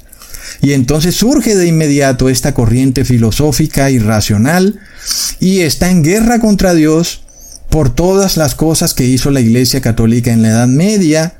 [0.61, 4.80] Y entonces surge de inmediato esta corriente filosófica y racional
[5.39, 7.24] y está en guerra contra Dios
[7.70, 11.36] por todas las cosas que hizo la Iglesia Católica en la Edad Media,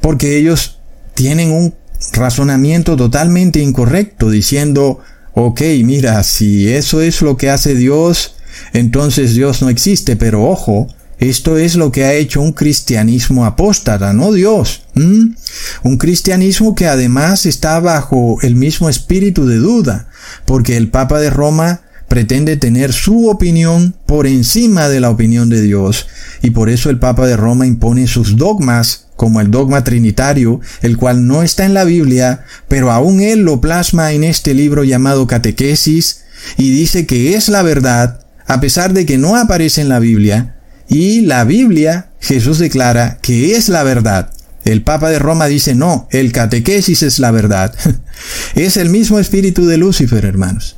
[0.00, 0.80] porque ellos
[1.14, 1.74] tienen un
[2.12, 5.00] razonamiento totalmente incorrecto, diciendo,
[5.46, 8.34] ok, mira, si eso es lo que hace Dios,
[8.72, 10.88] entonces Dios no existe, pero ojo,
[11.18, 14.82] esto es lo que ha hecho un cristianismo apóstata, no Dios.
[14.94, 20.08] Un cristianismo que además está bajo el mismo espíritu de duda,
[20.46, 25.62] porque el Papa de Roma pretende tener su opinión por encima de la opinión de
[25.62, 26.08] Dios,
[26.42, 30.96] y por eso el Papa de Roma impone sus dogmas como el dogma trinitario, el
[30.96, 35.28] cual no está en la Biblia, pero aún él lo plasma en este libro llamado
[35.28, 36.22] Catequesis,
[36.56, 40.56] y dice que es la verdad, a pesar de que no aparece en la Biblia,
[40.88, 44.32] y la Biblia, Jesús declara que es la verdad.
[44.64, 47.74] El Papa de Roma dice no, el catequesis es la verdad.
[48.54, 50.76] es el mismo espíritu de Lucifer, hermanos.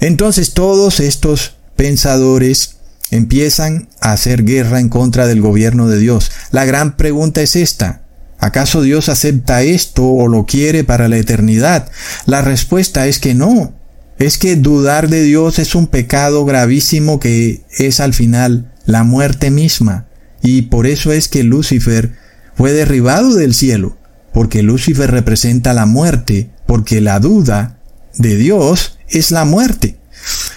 [0.00, 2.76] Entonces todos estos pensadores
[3.10, 6.30] empiezan a hacer guerra en contra del gobierno de Dios.
[6.50, 8.02] La gran pregunta es esta.
[8.38, 11.90] ¿Acaso Dios acepta esto o lo quiere para la eternidad?
[12.24, 13.74] La respuesta es que no.
[14.18, 19.50] es que dudar de Dios es un pecado gravísimo que es al final la muerte
[19.50, 20.06] misma.
[20.42, 22.12] Y por eso es que Lucifer
[22.60, 23.96] fue derribado del cielo,
[24.34, 27.78] porque Lucifer representa la muerte, porque la duda
[28.18, 29.96] de Dios es la muerte.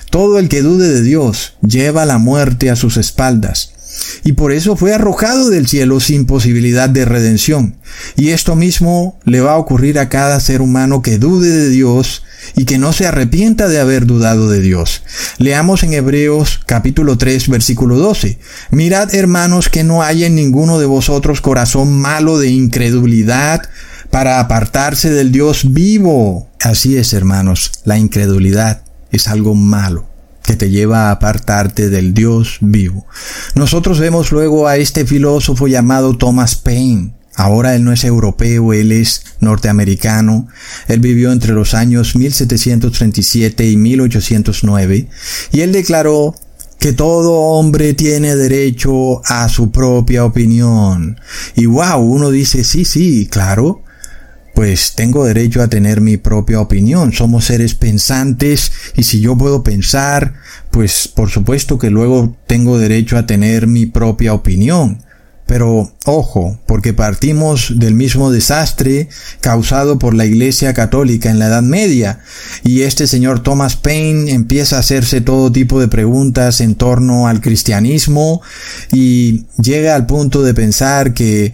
[0.10, 3.73] Todo el que dude de Dios lleva la muerte a sus espaldas
[4.24, 7.76] y por eso fue arrojado del cielo sin posibilidad de redención.
[8.16, 12.24] Y esto mismo le va a ocurrir a cada ser humano que dude de Dios
[12.56, 15.04] y que no se arrepienta de haber dudado de Dios.
[15.38, 18.39] Leamos en Hebreos capítulo 3 versículo 12.
[18.72, 23.62] Mirad hermanos que no haya en ninguno de vosotros corazón malo de incredulidad
[24.10, 26.50] para apartarse del Dios vivo.
[26.60, 30.12] Así es hermanos, la incredulidad es algo malo
[30.44, 33.06] que te lleva a apartarte del Dios vivo.
[33.56, 37.14] Nosotros vemos luego a este filósofo llamado Thomas Paine.
[37.36, 40.48] Ahora él no es europeo, él es norteamericano.
[40.88, 45.08] Él vivió entre los años 1737 y 1809
[45.52, 46.36] y él declaró
[46.80, 51.18] que todo hombre tiene derecho a su propia opinión.
[51.56, 53.83] Y wow, uno dice, sí, sí, claro,
[54.54, 57.12] pues tengo derecho a tener mi propia opinión.
[57.14, 60.34] Somos seres pensantes y si yo puedo pensar,
[60.72, 65.04] pues por supuesto que luego tengo derecho a tener mi propia opinión.
[65.45, 69.10] Pero ojo, porque partimos del mismo desastre
[69.41, 72.20] causado por la Iglesia Católica en la Edad Media,
[72.64, 77.41] y este señor Thomas Paine empieza a hacerse todo tipo de preguntas en torno al
[77.41, 78.41] cristianismo
[78.93, 81.54] y llega al punto de pensar que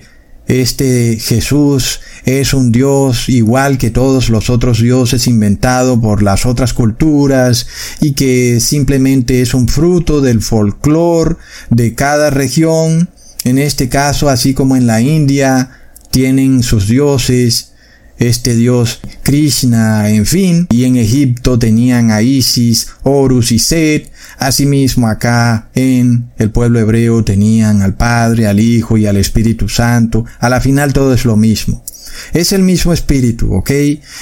[0.50, 6.74] este Jesús es un Dios igual que todos los otros dioses inventados por las otras
[6.74, 7.68] culturas
[8.02, 11.36] y que simplemente es un fruto del folclore
[11.70, 13.10] de cada región.
[13.44, 15.70] En este caso, así como en la India,
[16.12, 17.74] tienen sus dioses,
[18.20, 25.10] este dios Krishna, en fin, y en Egipto tenían a Isis, Horus y Set, Asimismo
[25.10, 30.26] acá en el pueblo hebreo tenían al Padre, al Hijo y al Espíritu Santo.
[30.40, 31.84] A la final todo es lo mismo.
[32.34, 33.72] Es el mismo Espíritu, ¿ok?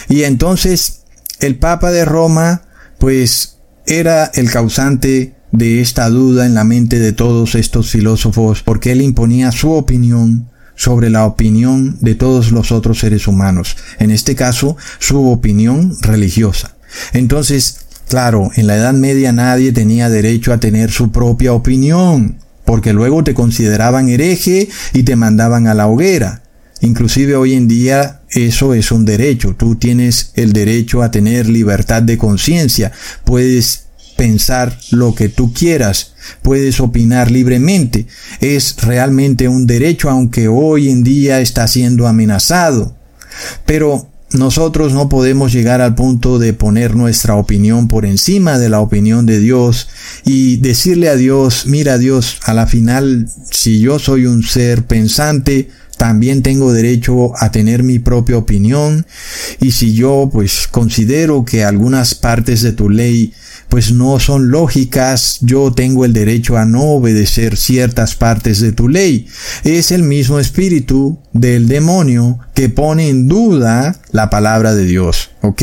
[0.09, 1.01] Y entonces
[1.39, 2.63] el Papa de Roma
[2.97, 8.93] pues era el causante de esta duda en la mente de todos estos filósofos porque
[8.93, 14.35] él imponía su opinión sobre la opinión de todos los otros seres humanos, en este
[14.35, 16.77] caso su opinión religiosa.
[17.11, 22.93] Entonces, Claro, en la Edad Media nadie tenía derecho a tener su propia opinión, porque
[22.93, 26.41] luego te consideraban hereje y te mandaban a la hoguera.
[26.79, 29.55] Inclusive hoy en día eso es un derecho.
[29.55, 32.93] Tú tienes el derecho a tener libertad de conciencia.
[33.25, 33.86] Puedes
[34.17, 36.13] pensar lo que tú quieras.
[36.41, 38.07] Puedes opinar libremente.
[38.41, 42.97] Es realmente un derecho aunque hoy en día está siendo amenazado.
[43.65, 48.81] Pero nosotros no podemos llegar al punto de poner nuestra opinión por encima de la
[48.81, 49.87] opinión de Dios
[50.25, 55.69] y decirle a Dios, mira Dios, a la final, si yo soy un ser pensante,
[55.97, 59.05] también tengo derecho a tener mi propia opinión
[59.59, 63.33] y si yo pues considero que algunas partes de tu ley
[63.69, 68.87] pues no son lógicas, yo tengo el derecho a no obedecer ciertas partes de tu
[68.87, 69.27] ley.
[69.63, 75.61] Es el mismo espíritu del demonio que pone en duda la palabra de Dios, ¿ok?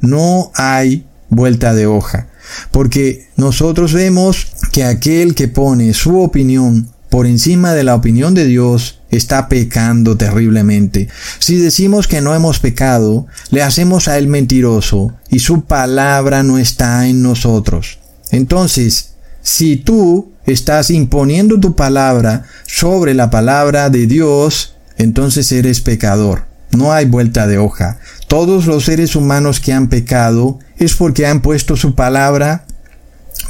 [0.00, 2.28] No hay vuelta de hoja,
[2.70, 8.44] porque nosotros vemos que aquel que pone su opinión por encima de la opinión de
[8.44, 11.08] Dios, está pecando terriblemente.
[11.38, 16.58] Si decimos que no hemos pecado, le hacemos a Él mentiroso y su palabra no
[16.58, 17.98] está en nosotros.
[18.30, 26.44] Entonces, si tú estás imponiendo tu palabra sobre la palabra de Dios, entonces eres pecador.
[26.70, 27.98] No hay vuelta de hoja.
[28.26, 32.66] Todos los seres humanos que han pecado es porque han puesto su palabra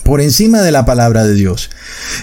[0.05, 1.71] por encima de la palabra de Dios.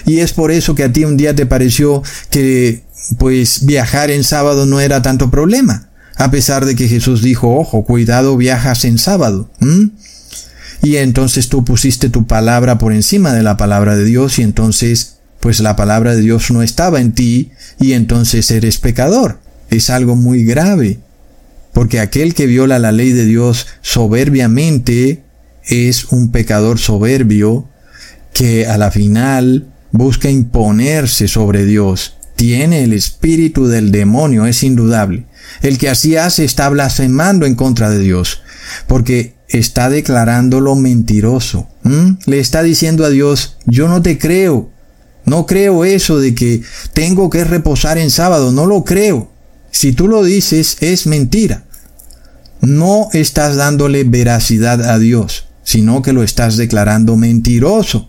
[0.04, 2.84] Y es por eso que a ti un día te pareció que
[3.18, 7.84] pues viajar en sábado no era tanto problema, a pesar de que Jesús dijo, ojo,
[7.84, 9.50] cuidado, viajas en sábado.
[10.82, 15.16] Y entonces tú pusiste tu palabra por encima de la palabra de Dios y entonces
[15.40, 19.38] pues la palabra de Dios no estaba en ti y entonces eres pecador.
[19.70, 20.98] Es algo muy grave.
[21.72, 25.22] Porque aquel que viola la ley de Dios soberbiamente
[25.66, 27.68] es un pecador soberbio
[28.32, 32.16] que a la final busca imponerse sobre Dios.
[32.36, 35.26] Tiene el espíritu del demonio, es indudable.
[35.62, 38.42] El que así hace está blasfemando en contra de Dios,
[38.86, 41.68] porque está declarándolo mentiroso.
[42.26, 44.70] Le está diciendo a Dios, yo no te creo.
[45.24, 46.62] No creo eso de que
[46.92, 49.30] tengo que reposar en sábado, no lo creo.
[49.70, 51.64] Si tú lo dices, es mentira.
[52.60, 55.45] No estás dándole veracidad a Dios.
[55.66, 58.08] Sino que lo estás declarando mentiroso.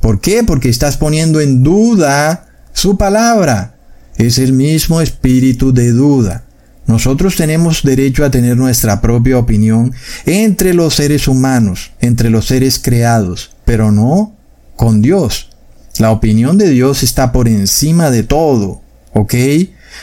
[0.00, 0.42] ¿Por qué?
[0.44, 3.74] Porque estás poniendo en duda su palabra.
[4.16, 6.44] Es el mismo espíritu de duda.
[6.86, 9.92] Nosotros tenemos derecho a tener nuestra propia opinión
[10.24, 14.34] entre los seres humanos, entre los seres creados, pero no
[14.74, 15.50] con Dios.
[15.98, 18.80] La opinión de Dios está por encima de todo,
[19.12, 19.34] ¿ok?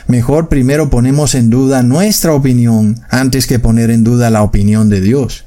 [0.05, 5.01] Mejor primero ponemos en duda nuestra opinión antes que poner en duda la opinión de
[5.01, 5.45] Dios.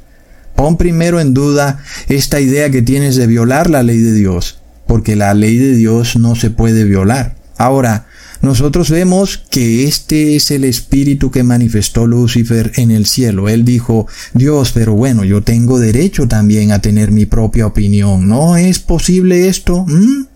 [0.56, 5.14] Pon primero en duda esta idea que tienes de violar la ley de Dios, porque
[5.14, 7.36] la ley de Dios no se puede violar.
[7.58, 8.06] Ahora,
[8.42, 13.48] nosotros vemos que este es el espíritu que manifestó Lucifer en el cielo.
[13.48, 18.28] Él dijo, Dios, pero bueno, yo tengo derecho también a tener mi propia opinión.
[18.28, 19.84] ¿No es posible esto?
[19.86, 20.26] ¿Mm?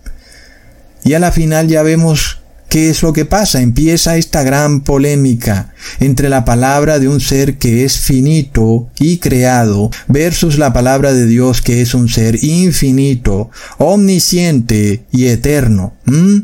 [1.05, 2.40] Y a la final ya vemos
[2.71, 3.61] ¿Qué es lo que pasa?
[3.61, 9.91] Empieza esta gran polémica entre la palabra de un ser que es finito y creado
[10.07, 15.95] versus la palabra de Dios que es un ser infinito, omnisciente y eterno.
[16.05, 16.37] ¿Mm?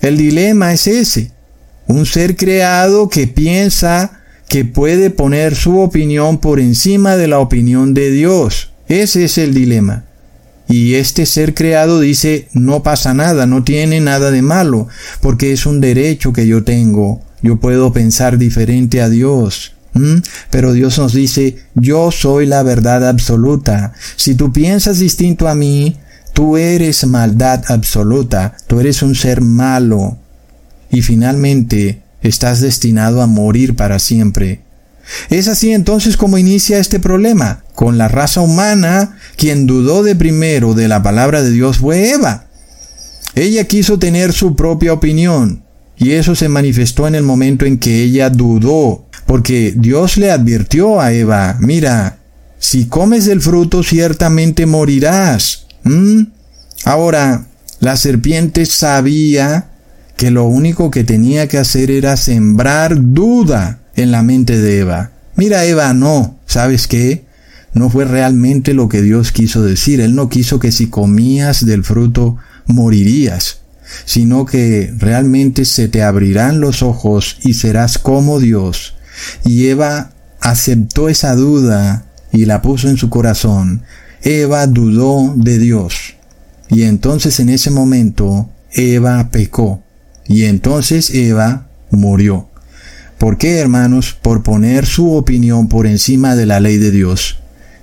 [0.00, 1.32] El dilema es ese.
[1.88, 7.92] Un ser creado que piensa que puede poner su opinión por encima de la opinión
[7.92, 8.70] de Dios.
[8.86, 10.04] Ese es el dilema.
[10.72, 14.88] Y este ser creado dice, no pasa nada, no tiene nada de malo,
[15.20, 17.20] porque es un derecho que yo tengo.
[17.42, 19.74] Yo puedo pensar diferente a Dios.
[20.50, 23.92] Pero Dios nos dice, yo soy la verdad absoluta.
[24.16, 25.98] Si tú piensas distinto a mí,
[26.32, 30.16] Tú eres maldad absoluta, tú eres un ser malo
[30.90, 34.60] y finalmente estás destinado a morir para siempre.
[35.30, 37.64] Es así entonces como inicia este problema.
[37.74, 42.46] Con la raza humana, quien dudó de primero de la palabra de Dios fue Eva.
[43.34, 45.62] Ella quiso tener su propia opinión,
[45.96, 51.00] y eso se manifestó en el momento en que ella dudó, porque Dios le advirtió
[51.00, 52.18] a Eva, mira,
[52.58, 55.66] si comes del fruto ciertamente morirás.
[56.84, 57.46] Ahora,
[57.80, 59.70] la serpiente sabía
[60.16, 65.12] que lo único que tenía que hacer era sembrar duda en la mente de Eva.
[65.36, 67.24] Mira, Eva, no, ¿sabes qué?
[67.74, 70.00] No fue realmente lo que Dios quiso decir.
[70.00, 72.36] Él no quiso que si comías del fruto
[72.66, 73.60] morirías,
[74.04, 78.94] sino que realmente se te abrirán los ojos y serás como Dios.
[79.44, 83.82] Y Eva aceptó esa duda y la puso en su corazón.
[84.22, 86.14] Eva dudó de Dios.
[86.68, 89.82] Y entonces en ese momento Eva pecó.
[90.26, 92.48] Y entonces Eva murió.
[93.22, 94.16] ¿Por qué, hermanos?
[94.20, 97.38] Por poner su opinión por encima de la ley de Dios.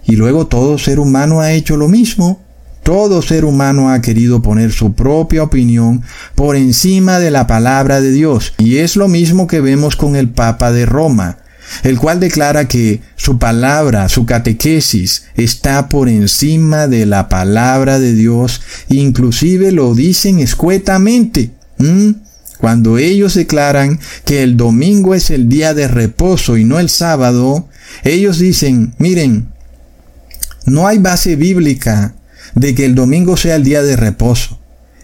[0.06, 2.42] Y luego todo ser humano ha hecho lo mismo.
[2.84, 6.02] Todo ser humano ha querido poner su propia opinión
[6.36, 8.54] por encima de la palabra de Dios.
[8.58, 11.38] Y es lo mismo que vemos con el Papa de Roma
[11.84, 18.14] el cual declara que su palabra, su catequesis, está por encima de la palabra de
[18.14, 18.60] Dios,
[18.90, 21.52] inclusive lo dicen escuetamente.
[22.60, 27.70] Cuando ellos declaran que el domingo es el día de reposo y no el sábado,
[28.04, 29.48] ellos dicen, miren,
[30.66, 32.16] no hay base bíblica
[32.56, 34.60] de que el domingo sea el día de reposo.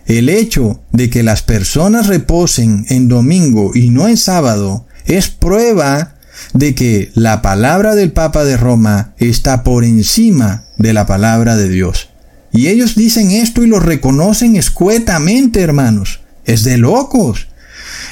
[0.05, 6.15] El hecho de que las personas reposen en domingo y no en sábado es prueba
[6.53, 11.69] de que la palabra del Papa de Roma está por encima de la palabra de
[11.69, 12.09] Dios.
[12.51, 16.24] Y ellos dicen esto y lo reconocen escuetamente, hermanos.
[16.45, 17.47] Es de locos.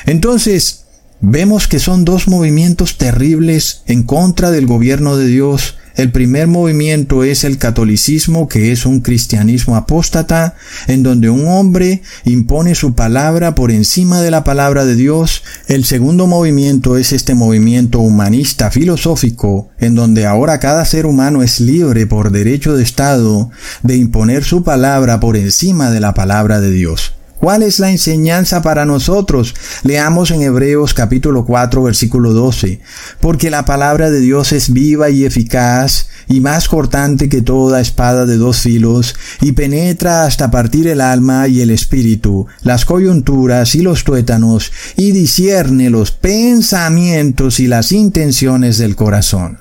[0.06, 0.86] Entonces,
[1.22, 7.24] vemos que son dos movimientos terribles en contra del gobierno de Dios el primer movimiento
[7.24, 10.56] es el catolicismo, que es un cristianismo apóstata,
[10.88, 15.44] en donde un hombre impone su palabra por encima de la palabra de Dios.
[15.68, 21.60] El segundo movimiento es este movimiento humanista filosófico, en donde ahora cada ser humano es
[21.60, 23.52] libre por derecho de Estado
[23.84, 27.14] de imponer su palabra por encima de la palabra de Dios.
[27.44, 29.54] ¿Cuál es la enseñanza para nosotros?
[29.84, 32.80] Leamos en Hebreos capítulo 4 versículo 12.
[33.20, 38.26] Porque la palabra de Dios es viva y eficaz y más cortante que toda espada
[38.26, 43.82] de dos filos y penetra hasta partir el alma y el espíritu, las coyunturas y
[43.82, 49.60] los tuétanos y discierne los pensamientos y las intenciones del corazón.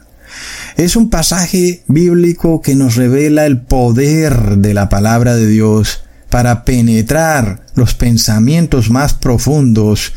[0.77, 6.03] Es un pasaje bíblico que nos revela el poder de la palabra de Dios
[6.33, 10.15] para penetrar los pensamientos más profundos,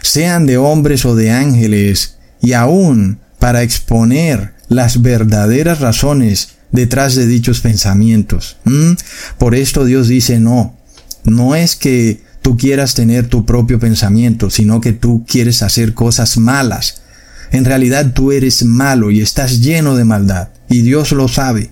[0.00, 7.26] sean de hombres o de ángeles, y aún para exponer las verdaderas razones detrás de
[7.26, 8.58] dichos pensamientos.
[8.62, 8.92] ¿Mm?
[9.38, 10.76] Por esto Dios dice no,
[11.24, 16.38] no es que tú quieras tener tu propio pensamiento, sino que tú quieres hacer cosas
[16.38, 17.02] malas.
[17.50, 21.70] En realidad tú eres malo y estás lleno de maldad, y Dios lo sabe.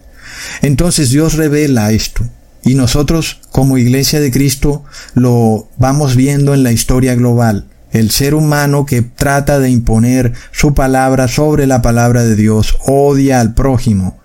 [0.63, 2.29] Entonces Dios revela esto.
[2.65, 4.85] Y nosotros, como Iglesia de Cristo,
[5.15, 7.67] lo vamos viendo en la historia global.
[7.93, 13.41] El ser humano que trata de imponer su palabra sobre la palabra de Dios odia
[13.41, 14.19] al prójimo,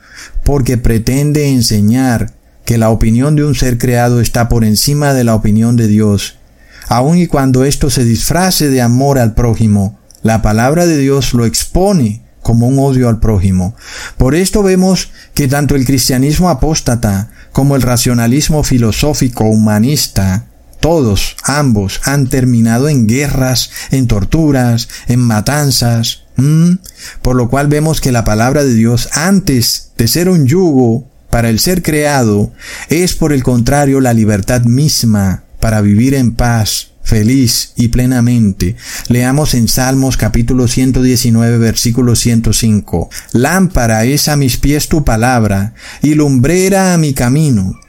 [0.43, 2.33] porque pretende enseñar
[2.65, 6.37] que la opinión de un ser creado está por encima de la opinión de Dios.
[6.87, 11.45] Aun y cuando esto se disfrace de amor al prójimo, la palabra de Dios lo
[11.45, 13.75] expone como un odio al prójimo.
[14.17, 20.45] Por esto vemos que tanto el cristianismo apóstata como el racionalismo filosófico humanista,
[20.79, 26.23] todos, ambos, han terminado en guerras, en torturas, en matanzas,
[27.21, 31.49] por lo cual vemos que la palabra de Dios, antes de ser un yugo para
[31.49, 32.51] el ser creado,
[32.87, 38.75] es por el contrario la libertad misma para vivir en paz, feliz y plenamente.
[39.07, 43.09] Leamos en Salmos capítulo 119 versículo 105.
[43.33, 47.79] Lámpara es a mis pies tu palabra y lumbrera a mi camino.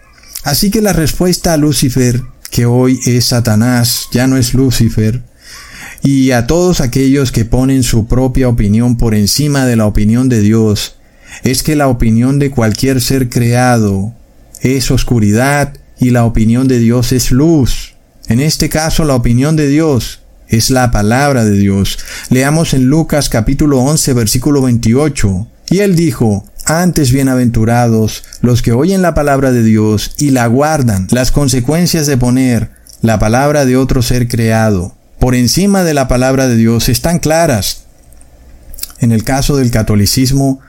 [0.42, 5.22] Así que la respuesta a Lucifer, que hoy es Satanás, ya no es Lucifer,
[6.02, 10.40] y a todos aquellos que ponen su propia opinión por encima de la opinión de
[10.40, 10.96] Dios,
[11.42, 14.14] es que la opinión de cualquier ser creado
[14.62, 17.94] es oscuridad y la opinión de Dios es luz.
[18.30, 21.98] En este caso, la opinión de Dios es la palabra de Dios.
[22.28, 25.48] Leamos en Lucas capítulo 11 versículo 28.
[25.70, 31.08] Y él dijo, antes bienaventurados los que oyen la palabra de Dios y la guardan.
[31.10, 32.70] Las consecuencias de poner
[33.02, 37.82] la palabra de otro ser creado por encima de la palabra de Dios están claras.
[39.00, 40.60] En el caso del catolicismo,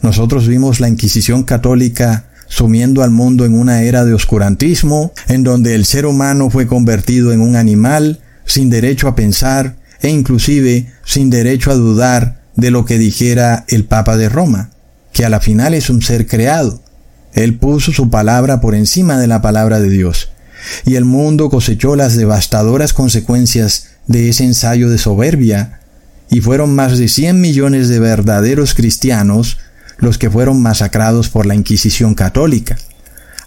[0.00, 5.74] nosotros vimos la Inquisición católica sumiendo al mundo en una era de oscurantismo, en donde
[5.76, 11.30] el ser humano fue convertido en un animal, sin derecho a pensar e inclusive sin
[11.30, 14.70] derecho a dudar de lo que dijera el Papa de Roma,
[15.12, 16.82] que a la final es un ser creado.
[17.32, 20.32] Él puso su palabra por encima de la palabra de Dios,
[20.84, 25.80] y el mundo cosechó las devastadoras consecuencias de ese ensayo de soberbia,
[26.30, 29.58] y fueron más de 100 millones de verdaderos cristianos
[30.00, 32.76] los que fueron masacrados por la Inquisición católica,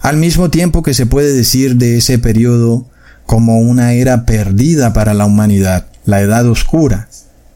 [0.00, 2.86] al mismo tiempo que se puede decir de ese periodo
[3.26, 7.08] como una era perdida para la humanidad, la Edad Oscura,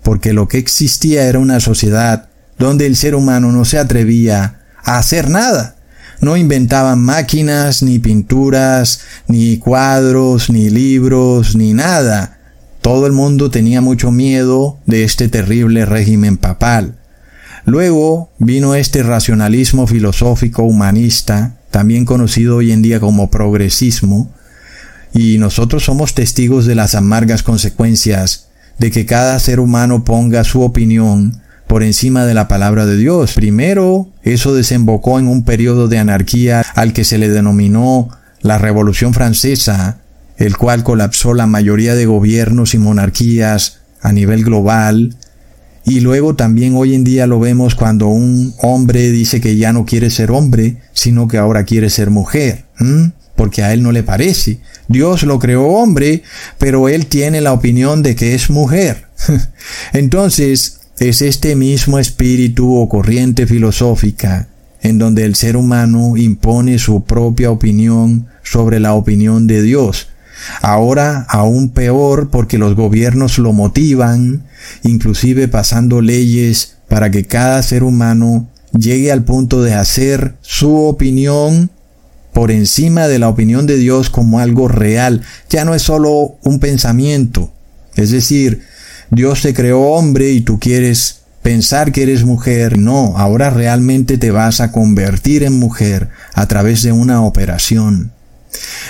[0.03, 2.28] porque lo que existía era una sociedad
[2.59, 5.76] donde el ser humano no se atrevía a hacer nada.
[6.20, 12.38] No inventaban máquinas, ni pinturas, ni cuadros, ni libros, ni nada.
[12.82, 16.97] Todo el mundo tenía mucho miedo de este terrible régimen papal.
[17.68, 24.32] Luego vino este racionalismo filosófico humanista, también conocido hoy en día como progresismo,
[25.12, 28.48] y nosotros somos testigos de las amargas consecuencias
[28.78, 33.34] de que cada ser humano ponga su opinión por encima de la palabra de Dios.
[33.34, 38.08] Primero, eso desembocó en un periodo de anarquía al que se le denominó
[38.40, 39.98] la Revolución Francesa,
[40.38, 45.16] el cual colapsó la mayoría de gobiernos y monarquías a nivel global,
[45.89, 49.86] y luego también hoy en día lo vemos cuando un hombre dice que ya no
[49.86, 52.66] quiere ser hombre, sino que ahora quiere ser mujer,
[53.36, 54.61] porque a él no le parece.
[54.89, 56.22] Dios lo creó hombre,
[56.59, 59.07] pero él tiene la opinión de que es mujer.
[59.93, 64.49] Entonces, es este mismo espíritu o corriente filosófica
[64.82, 70.09] en donde el ser humano impone su propia opinión sobre la opinión de Dios,
[70.61, 74.45] Ahora aún peor porque los gobiernos lo motivan,
[74.82, 81.70] inclusive pasando leyes para que cada ser humano llegue al punto de hacer su opinión
[82.32, 85.22] por encima de la opinión de Dios como algo real.
[85.51, 87.53] Ya no es solo un pensamiento.
[87.97, 88.62] Es decir,
[89.11, 92.78] Dios te creó hombre y tú quieres pensar que eres mujer.
[92.78, 98.12] No, ahora realmente te vas a convertir en mujer a través de una operación.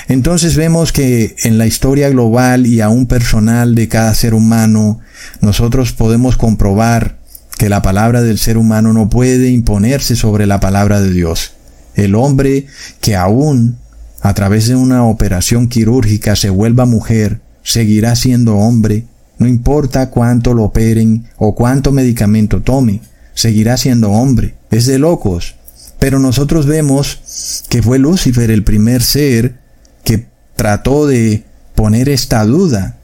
[0.09, 5.01] Entonces vemos que en la historia global y aún personal de cada ser humano,
[5.41, 7.19] nosotros podemos comprobar
[7.59, 11.53] que la palabra del ser humano no puede imponerse sobre la palabra de Dios.
[11.95, 12.67] El hombre
[13.01, 13.77] que aún
[14.21, 19.05] a través de una operación quirúrgica se vuelva mujer, seguirá siendo hombre,
[19.39, 23.01] no importa cuánto lo operen o cuánto medicamento tome,
[23.35, 24.55] seguirá siendo hombre.
[24.71, 25.55] Es de locos.
[25.99, 29.57] Pero nosotros vemos que fue Lucifer el primer ser
[30.05, 31.45] que trató de
[31.75, 32.97] poner esta duda,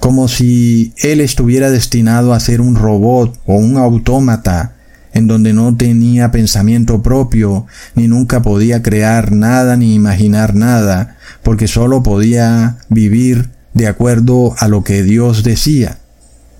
[0.00, 4.74] como si él estuviera destinado a ser un robot o un autómata,
[5.12, 11.68] en donde no tenía pensamiento propio, ni nunca podía crear nada ni imaginar nada, porque
[11.68, 15.98] solo podía vivir de acuerdo a lo que Dios decía.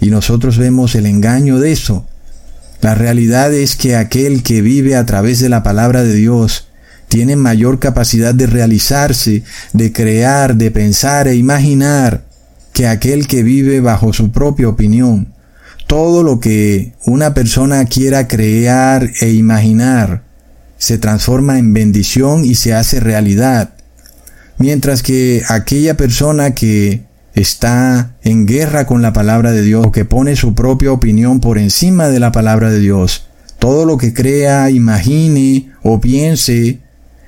[0.00, 2.06] Y nosotros vemos el engaño de eso.
[2.82, 6.66] La realidad es que aquel que vive a través de la palabra de Dios
[7.06, 12.24] tiene mayor capacidad de realizarse, de crear, de pensar e imaginar
[12.72, 15.32] que aquel que vive bajo su propia opinión.
[15.86, 20.24] Todo lo que una persona quiera crear e imaginar
[20.76, 23.74] se transforma en bendición y se hace realidad.
[24.58, 27.04] Mientras que aquella persona que
[27.34, 32.08] está en guerra con la palabra de Dios, que pone su propia opinión por encima
[32.08, 33.26] de la palabra de Dios,
[33.58, 36.80] todo lo que crea, imagine o piense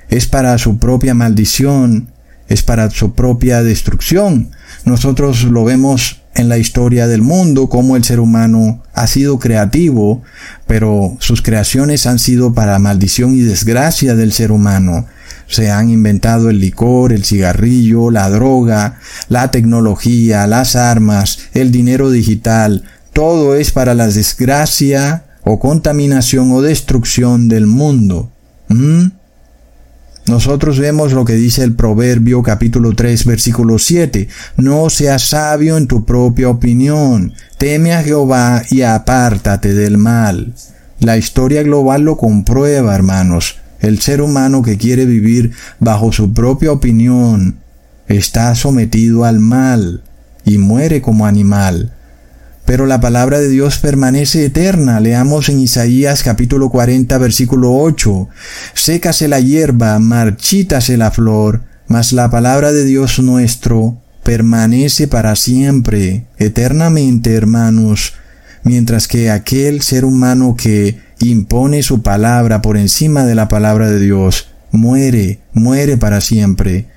[0.09, 2.09] es para su propia maldición,
[2.49, 4.51] es para su propia destrucción.
[4.83, 10.23] Nosotros lo vemos en la historia del mundo, como el ser humano ha sido creativo,
[10.67, 15.07] pero sus creaciones han sido para maldición y desgracia del ser humano.
[15.47, 22.09] Se han inventado el licor, el cigarrillo, la droga, la tecnología, las armas, el dinero
[22.09, 22.83] digital.
[23.13, 28.31] Todo es para la desgracia o contaminación o destrucción del mundo.
[28.67, 29.07] ¿Mm?
[30.27, 34.27] Nosotros vemos lo que dice el Proverbio capítulo 3 versículo 7.
[34.57, 37.33] No seas sabio en tu propia opinión.
[37.59, 40.55] Teme a Jehová y apártate del mal.
[40.99, 43.57] La historia global lo comprueba, hermanos.
[43.85, 47.59] El ser humano que quiere vivir bajo su propia opinión
[48.07, 50.01] está sometido al mal
[50.43, 51.93] y muere como animal.
[52.65, 54.99] Pero la palabra de Dios permanece eterna.
[54.99, 58.27] Leamos en Isaías capítulo 40 versículo 8.
[58.73, 66.25] Sécase la hierba, marchítase la flor, mas la palabra de Dios nuestro permanece para siempre,
[66.39, 68.13] eternamente, hermanos,
[68.63, 73.99] mientras que aquel ser humano que impone su palabra por encima de la palabra de
[73.99, 76.87] Dios, muere, muere para siempre.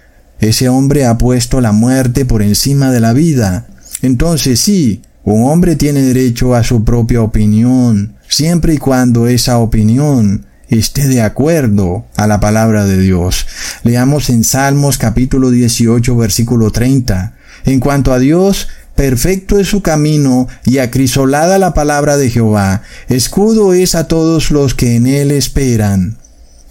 [0.40, 3.66] Ese hombre ha puesto la muerte por encima de la vida.
[4.02, 10.46] Entonces sí, un hombre tiene derecho a su propia opinión, siempre y cuando esa opinión
[10.68, 13.46] esté de acuerdo a la palabra de Dios.
[13.82, 17.34] Leamos en Salmos capítulo 18 versículo 30.
[17.64, 18.68] En cuanto a Dios,
[18.98, 22.82] perfecto es su camino y acrisolada la palabra de Jehová.
[23.08, 26.18] Escudo es a todos los que en él esperan.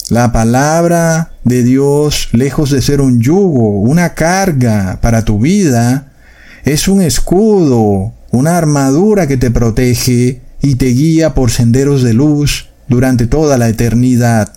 [0.10, 6.12] La palabra de Dios, lejos de ser un yugo, una carga para tu vida,
[6.66, 12.68] es un escudo una armadura que te protege y te guía por senderos de luz
[12.90, 14.52] durante toda la eternidad.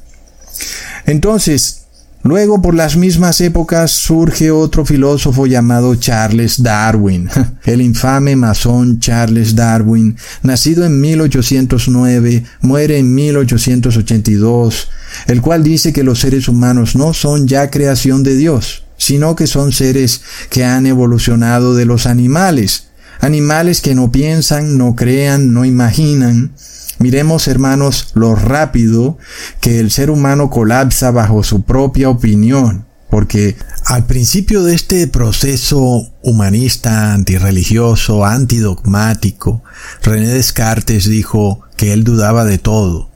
[1.07, 1.80] Entonces,
[2.23, 7.31] Luego, por las mismas épocas, surge otro filósofo llamado Charles Darwin,
[7.65, 14.89] el infame masón Charles Darwin, nacido en 1809, muere en 1882,
[15.29, 19.47] el cual dice que los seres humanos no son ya creación de Dios, sino que
[19.47, 22.91] son seres que han evolucionado de los animales,
[23.21, 26.53] Animales que no piensan, no crean, no imaginan.
[27.01, 29.17] Miremos, hermanos, lo rápido
[29.63, 32.85] que el ser humano colapsa bajo su propia opinión.
[33.09, 39.65] Porque al principio de este proceso humanista, antirreligioso, antidogmático,
[40.03, 43.11] René Descartes dijo que él dudaba de todo.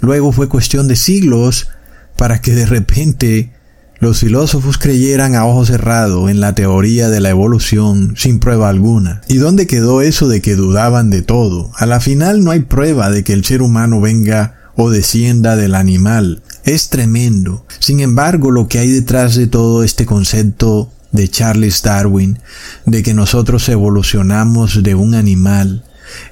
[0.00, 1.68] Luego fue cuestión de siglos
[2.16, 3.52] para que de repente
[3.98, 9.22] los filósofos creyeran a ojo cerrado en la teoría de la evolución sin prueba alguna.
[9.28, 11.70] ¿Y dónde quedó eso de que dudaban de todo?
[11.76, 15.74] A la final no hay prueba de que el ser humano venga o descienda del
[15.74, 16.42] animal.
[16.64, 17.64] Es tremendo.
[17.78, 22.38] Sin embargo, lo que hay detrás de todo este concepto de Charles Darwin,
[22.84, 25.84] de que nosotros evolucionamos de un animal,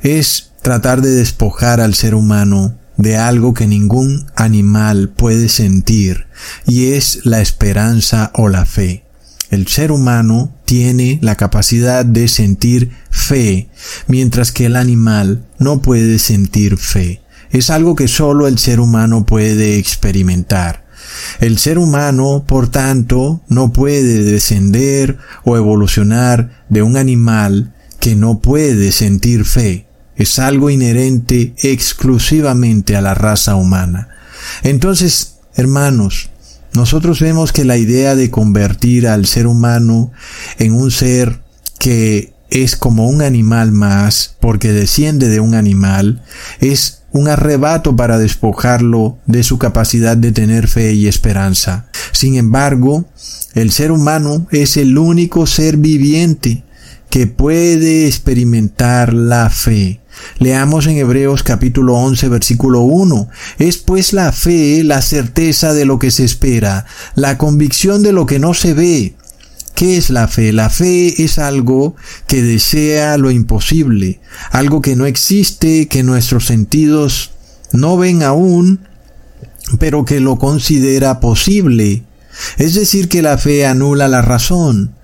[0.02, 6.26] es tratar de despojar al ser humano de algo que ningún animal puede sentir,
[6.66, 9.04] y es la esperanza o la fe.
[9.50, 13.68] El ser humano tiene la capacidad de sentir fe,
[14.08, 17.20] mientras que el animal no puede sentir fe.
[17.50, 20.84] Es algo que solo el ser humano puede experimentar.
[21.40, 28.40] El ser humano, por tanto, no puede descender o evolucionar de un animal que no
[28.40, 29.83] puede sentir fe
[30.16, 34.08] es algo inherente exclusivamente a la raza humana.
[34.62, 36.30] Entonces, hermanos,
[36.74, 40.12] nosotros vemos que la idea de convertir al ser humano
[40.58, 41.40] en un ser
[41.78, 46.22] que es como un animal más, porque desciende de un animal,
[46.60, 51.86] es un arrebato para despojarlo de su capacidad de tener fe y esperanza.
[52.12, 53.06] Sin embargo,
[53.54, 56.64] el ser humano es el único ser viviente
[57.08, 60.00] que puede experimentar la fe.
[60.38, 63.28] Leamos en Hebreos capítulo 11 versículo 1.
[63.58, 68.26] Es pues la fe la certeza de lo que se espera, la convicción de lo
[68.26, 69.14] que no se ve.
[69.74, 70.52] ¿Qué es la fe?
[70.52, 71.96] La fe es algo
[72.28, 77.32] que desea lo imposible, algo que no existe, que nuestros sentidos
[77.72, 78.86] no ven aún,
[79.80, 82.04] pero que lo considera posible.
[82.56, 84.94] Es decir, que la fe anula la razón,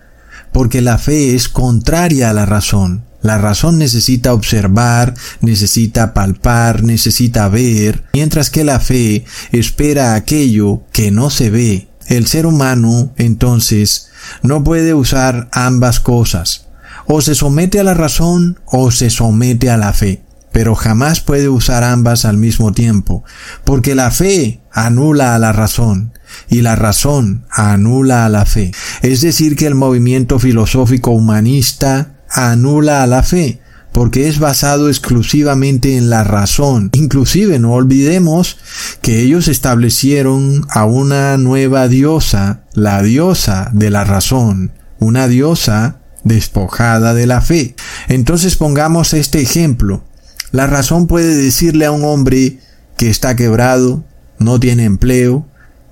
[0.53, 3.05] porque la fe es contraria a la razón.
[3.23, 11.11] La razón necesita observar, necesita palpar, necesita ver, mientras que la fe espera aquello que
[11.11, 11.89] no se ve.
[12.07, 14.09] El ser humano, entonces,
[14.43, 16.67] no puede usar ambas cosas.
[17.07, 20.23] O se somete a la razón o se somete a la fe.
[20.53, 23.23] Pero jamás puede usar ambas al mismo tiempo,
[23.65, 26.13] porque la fe anula a la razón
[26.49, 28.73] y la razón anula a la fe.
[29.03, 33.61] Es decir, que el movimiento filosófico humanista anula a la fe,
[33.93, 36.91] porque es basado exclusivamente en la razón.
[36.93, 38.59] Inclusive no olvidemos
[39.03, 47.15] que ellos establecieron a una nueva diosa, la diosa de la razón, una diosa despojada
[47.15, 47.75] de la fe.
[48.09, 50.05] Entonces pongamos este ejemplo.
[50.53, 52.59] La razón puede decirle a un hombre
[52.97, 54.05] que está quebrado,
[54.39, 55.47] no tiene empleo,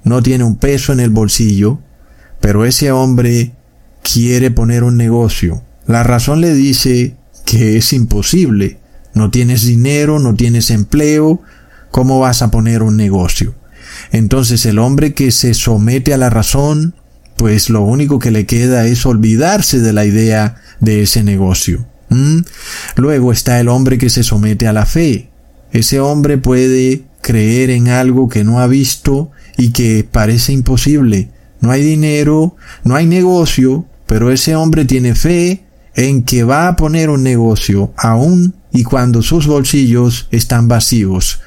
[0.04, 1.78] no tiene un peso en el bolsillo,
[2.40, 3.52] pero ese hombre
[4.02, 7.16] quiere poner un negocio, la razón le dice
[7.46, 8.78] que es imposible.
[9.14, 11.40] No tienes dinero, no tienes empleo,
[11.90, 13.54] ¿cómo vas a poner un negocio?
[14.12, 16.94] Entonces el hombre que se somete a la razón,
[17.36, 21.86] pues lo único que le queda es olvidarse de la idea de ese negocio.
[22.96, 25.30] Luego está el hombre que se somete a la fe.
[25.72, 31.30] Ese hombre puede creer en algo que no ha visto y que parece imposible.
[31.60, 35.64] No hay dinero, no hay negocio, pero ese hombre tiene fe
[35.94, 41.40] en que va a poner un negocio aún y cuando sus bolsillos están vacíos.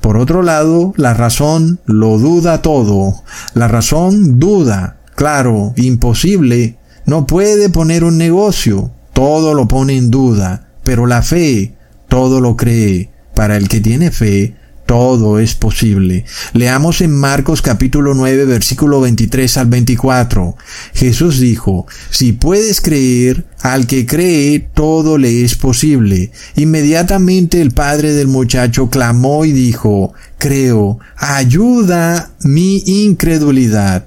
[0.00, 3.22] Por otro lado, la razón lo duda todo.
[3.54, 4.98] La razón duda.
[5.14, 6.78] Claro, imposible.
[7.06, 8.90] No puede poner un negocio.
[9.12, 10.68] Todo lo pone en duda.
[10.82, 11.74] Pero la fe,
[12.08, 13.10] todo lo cree.
[13.34, 14.56] Para el que tiene fe,
[14.92, 16.26] todo es posible.
[16.52, 20.54] Leamos en Marcos capítulo 9 versículo 23 al 24.
[20.92, 26.30] Jesús dijo, si puedes creer, al que cree, todo le es posible.
[26.56, 34.04] Inmediatamente el padre del muchacho clamó y dijo, creo, ayuda mi incredulidad.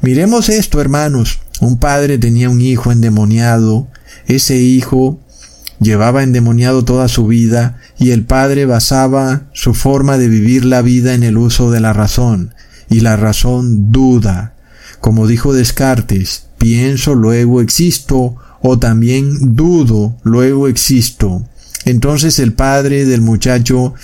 [0.00, 1.40] Miremos esto, hermanos.
[1.60, 3.88] Un padre tenía un hijo endemoniado.
[4.28, 5.18] Ese hijo
[5.80, 11.14] llevaba endemoniado toda su vida y el padre basaba su forma de vivir la vida
[11.14, 12.54] en el uso de la razón,
[12.88, 14.54] y la razón duda.
[15.00, 21.46] Como dijo Descartes, pienso, luego existo, o también dudo, luego existo.
[21.86, 23.94] Entonces el padre del muchacho,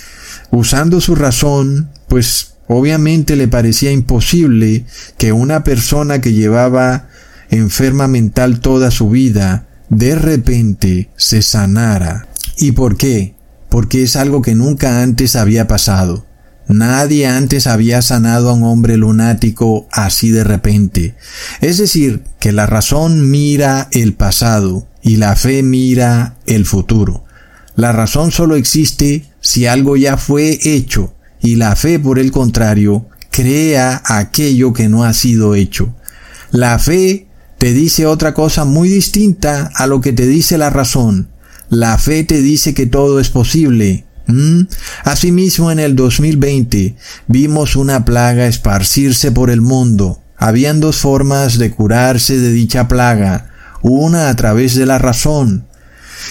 [0.49, 4.85] usando su razón, pues obviamente le parecía imposible
[5.17, 7.07] que una persona que llevaba
[7.49, 12.27] enferma mental toda su vida, de repente se sanara.
[12.57, 13.37] ¿Y por qué?
[13.69, 16.25] porque es algo que nunca antes había pasado.
[16.67, 21.15] Nadie antes había sanado a un hombre lunático así de repente.
[21.61, 27.23] Es decir, que la razón mira el pasado y la fe mira el futuro.
[27.75, 33.07] La razón solo existe si algo ya fue hecho y la fe, por el contrario,
[33.29, 35.95] crea aquello que no ha sido hecho.
[36.51, 37.26] La fe
[37.57, 41.29] te dice otra cosa muy distinta a lo que te dice la razón.
[41.69, 44.05] La fe te dice que todo es posible.
[45.03, 46.95] Asimismo, en el 2020
[47.27, 50.21] vimos una plaga esparcirse por el mundo.
[50.37, 53.49] Habían dos formas de curarse de dicha plaga,
[53.81, 55.65] una a través de la razón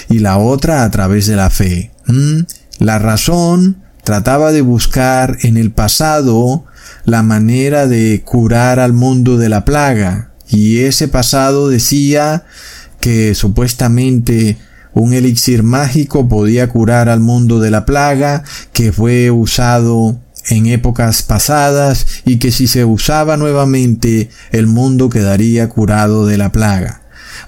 [0.08, 1.90] y la otra a través de la fe.
[2.78, 6.64] La razón trataba de buscar en el pasado
[7.04, 12.44] la manera de curar al mundo de la plaga, y ese pasado decía
[13.01, 14.57] que supuestamente
[14.92, 20.18] un elixir mágico podía curar al mundo de la plaga, que fue usado
[20.49, 26.51] en épocas pasadas y que si se usaba nuevamente el mundo quedaría curado de la
[26.51, 27.03] plaga.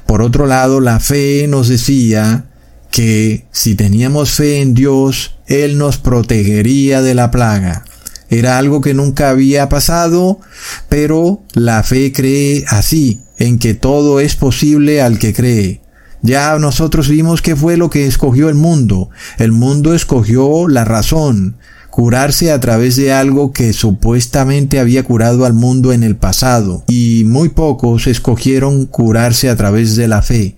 [0.07, 2.45] Por otro lado, la fe nos decía
[2.91, 7.85] que si teníamos fe en Dios, Él nos protegería de la plaga.
[8.31, 10.41] Era algo que nunca había pasado,
[10.89, 15.81] pero la fe cree así, en que todo es posible al que cree.
[16.21, 19.11] Ya nosotros vimos qué fue lo que escogió el mundo.
[19.39, 21.57] El mundo escogió la razón,
[21.91, 27.25] curarse a través de algo que supuestamente había curado al mundo en el pasado, y
[27.25, 30.57] muy pocos escogieron curarse a través de la fe.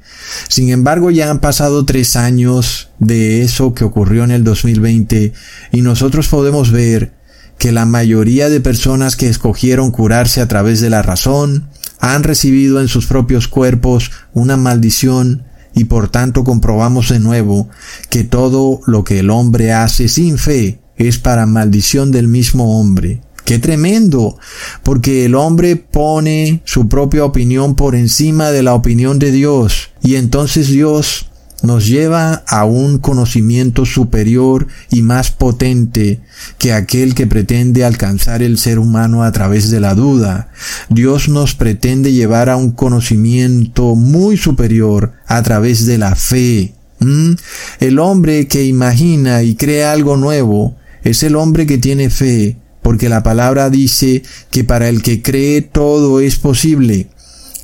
[0.49, 5.33] Sin embargo, ya han pasado tres años de eso que ocurrió en el 2020,
[5.73, 7.20] y nosotros podemos ver
[7.61, 11.69] que la mayoría de personas que escogieron curarse a través de la razón
[12.01, 15.45] han recibido en sus propios cuerpos una maldición
[15.75, 17.69] y por tanto comprobamos de nuevo
[18.09, 23.21] que todo lo que el hombre hace sin fe es para maldición del mismo hombre.
[23.45, 24.39] Qué tremendo,
[24.83, 30.15] porque el hombre pone su propia opinión por encima de la opinión de Dios y
[30.15, 31.30] entonces Dios
[31.63, 36.21] nos lleva a un conocimiento superior y más potente
[36.59, 40.51] que aquel que pretende alcanzar el ser humano a través de la duda.
[40.89, 46.75] Dios nos pretende llevar a un conocimiento muy superior a través de la fe.
[47.01, 47.33] ¿Mm?
[47.81, 53.09] El hombre que imagina y crea algo nuevo es el hombre que tiene fe, porque
[53.09, 57.09] la palabra dice que para el que cree todo es posible.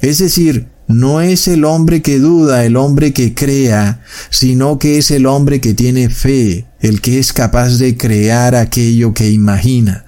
[0.00, 5.10] Es decir, no es el hombre que duda, el hombre que crea, sino que es
[5.10, 10.04] el hombre que tiene fe, el que es capaz de crear aquello que imagina.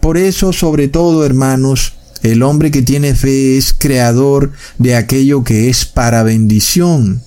[0.00, 5.68] Por eso, sobre todo, hermanos, el hombre que tiene fe es creador de aquello que
[5.68, 7.22] es para bendición,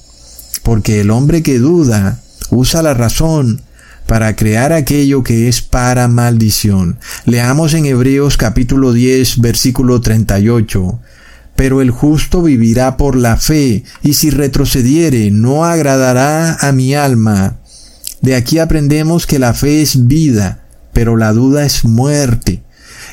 [0.64, 3.62] porque el hombre que duda usa la razón
[4.08, 7.00] para crear aquello que es para maldición.
[7.26, 11.00] Leamos en Hebreos capítulo 10, versículo 38
[11.56, 17.60] pero el justo vivirá por la fe, y si retrocediere no agradará a mi alma.
[18.22, 22.64] De aquí aprendemos que la fe es vida, pero la duda es muerte.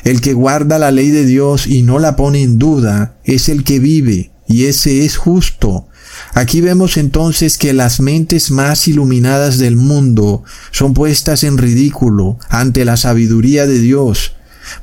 [0.03, 3.63] El que guarda la ley de Dios y no la pone en duda es el
[3.63, 5.87] que vive, y ese es justo.
[6.33, 12.85] Aquí vemos entonces que las mentes más iluminadas del mundo son puestas en ridículo ante
[12.85, 14.33] la sabiduría de Dios,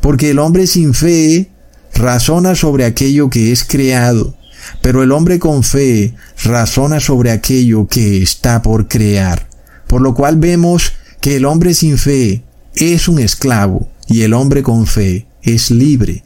[0.01, 1.51] porque el hombre sin fe
[1.99, 4.35] razona sobre aquello que es creado,
[4.81, 9.49] pero el hombre con fe razona sobre aquello que está por crear.
[9.87, 12.45] Por lo cual vemos que el hombre sin fe
[12.75, 16.25] es un esclavo y el hombre con fe es libre.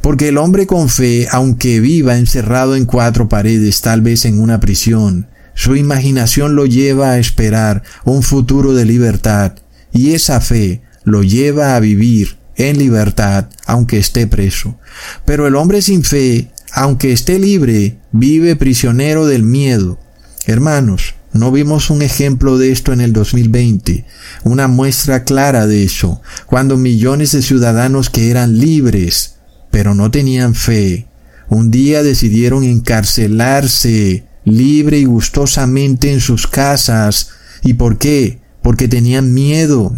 [0.00, 4.60] Porque el hombre con fe, aunque viva encerrado en cuatro paredes, tal vez en una
[4.60, 9.54] prisión, su imaginación lo lleva a esperar un futuro de libertad
[9.92, 14.78] y esa fe lo lleva a vivir en libertad, aunque esté preso.
[15.24, 19.98] Pero el hombre sin fe, aunque esté libre, vive prisionero del miedo.
[20.46, 24.04] Hermanos, ¿no vimos un ejemplo de esto en el 2020?
[24.44, 29.36] Una muestra clara de eso, cuando millones de ciudadanos que eran libres,
[29.70, 31.06] pero no tenían fe,
[31.48, 37.30] un día decidieron encarcelarse libre y gustosamente en sus casas.
[37.62, 38.40] ¿Y por qué?
[38.62, 39.92] Porque tenían miedo.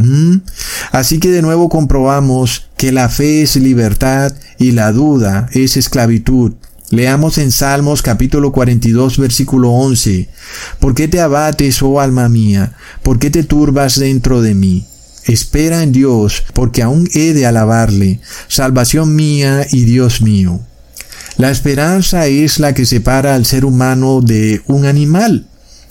[0.92, 6.52] Así que de nuevo comprobamos que la fe es libertad y la duda es esclavitud.
[6.90, 10.28] Leamos en Salmos capítulo 42 versículo 11.
[10.78, 12.74] ¿Por qué te abates, oh alma mía?
[13.02, 14.86] ¿Por qué te turbas dentro de mí?
[15.24, 20.60] Espera en Dios, porque aún he de alabarle, salvación mía y Dios mío.
[21.38, 25.48] La esperanza es la que separa al ser humano de un animal.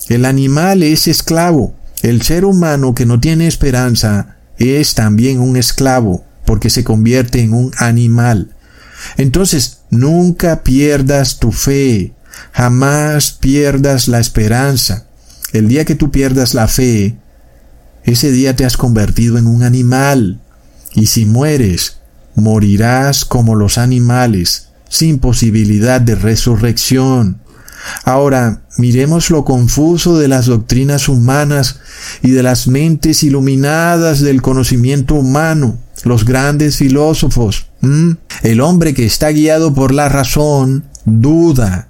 [0.08, 1.74] El animal es esclavo,
[2.04, 7.54] el ser humano que no tiene esperanza es también un esclavo porque se convierte en
[7.54, 8.54] un animal.
[9.18, 12.14] Entonces, nunca pierdas tu fe,
[12.52, 15.08] jamás pierdas la esperanza.
[15.54, 17.16] El día que tú pierdas la fe,
[18.04, 20.42] ese día te has convertido en un animal.
[20.94, 22.00] Y si mueres,
[22.36, 27.40] morirás como los animales, sin posibilidad de resurrección.
[28.06, 31.80] Ahora, miremos lo confuso de las doctrinas humanas
[32.22, 37.68] y de las mentes iluminadas del conocimiento humano, los grandes filósofos.
[38.42, 41.90] El hombre que está guiado por la razón duda,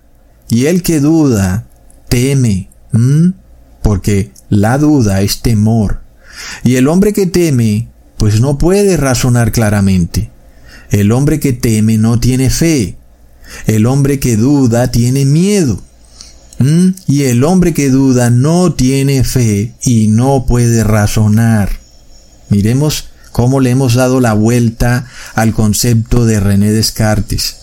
[0.50, 1.68] y el que duda
[2.10, 2.70] teme,
[3.82, 6.02] porque la duda es temor.
[6.64, 10.32] Y el hombre que teme, pues no puede razonar claramente.
[10.90, 12.98] El hombre que teme no tiene fe.
[13.66, 15.82] El hombre que duda tiene miedo.
[17.08, 21.70] Y el hombre que duda no tiene fe y no puede razonar.
[22.50, 27.58] Miremos cómo le hemos dado la vuelta al concepto de René Descartes.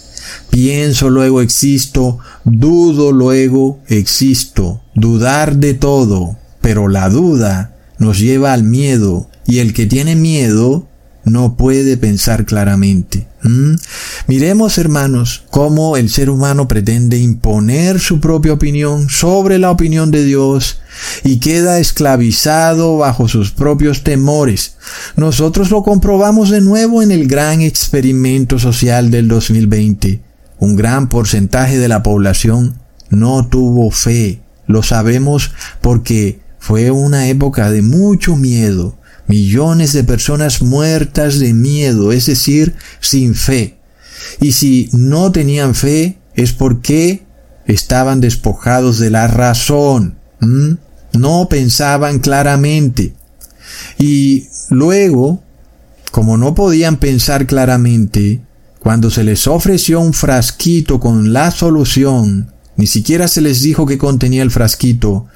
[0.50, 4.82] Pienso, luego existo, dudo, luego existo.
[4.94, 10.89] Dudar de todo, pero la duda nos lleva al miedo y el que tiene miedo
[11.24, 13.26] no puede pensar claramente.
[13.42, 13.74] ¿Mm?
[14.26, 20.24] Miremos, hermanos, cómo el ser humano pretende imponer su propia opinión sobre la opinión de
[20.24, 20.80] Dios
[21.24, 24.76] y queda esclavizado bajo sus propios temores.
[25.16, 30.20] Nosotros lo comprobamos de nuevo en el gran experimento social del 2020.
[30.58, 34.42] Un gran porcentaje de la población no tuvo fe.
[34.66, 38.96] Lo sabemos porque fue una época de mucho miedo,
[39.30, 43.78] millones de personas muertas de miedo, es decir, sin fe.
[44.40, 47.22] Y si no tenían fe es porque
[47.66, 50.18] estaban despojados de la razón,
[51.12, 53.14] no pensaban claramente.
[53.98, 55.42] Y luego
[56.10, 58.40] como no podían pensar claramente,
[58.80, 63.98] cuando se les ofreció un frasquito con la solución, ni siquiera se les dijo que
[63.98, 65.26] contenía el frasquito,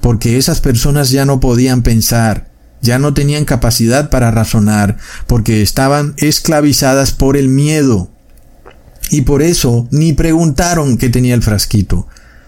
[0.00, 2.49] porque esas personas ya no podían pensar,
[2.80, 8.10] ya no tenían capacidad para razonar, porque estaban esclavizadas por el miedo.
[9.10, 12.06] Y por eso ni preguntaron qué tenía el frasquito.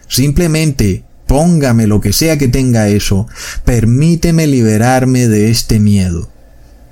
[0.09, 3.27] Simplemente, póngame lo que sea que tenga eso,
[3.65, 6.31] permíteme liberarme de este miedo.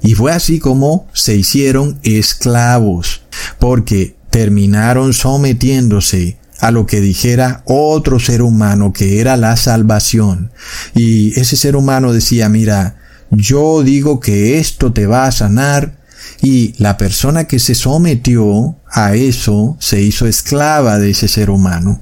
[0.02, 3.22] Y fue así como se hicieron esclavos,
[3.58, 10.50] porque terminaron sometiéndose a lo que dijera otro ser humano que era la salvación.
[10.94, 12.96] Y ese ser humano decía, mira,
[13.30, 15.98] yo digo que esto te va a sanar.
[16.42, 22.00] Y la persona que se sometió a eso se hizo esclava de ese ser humano,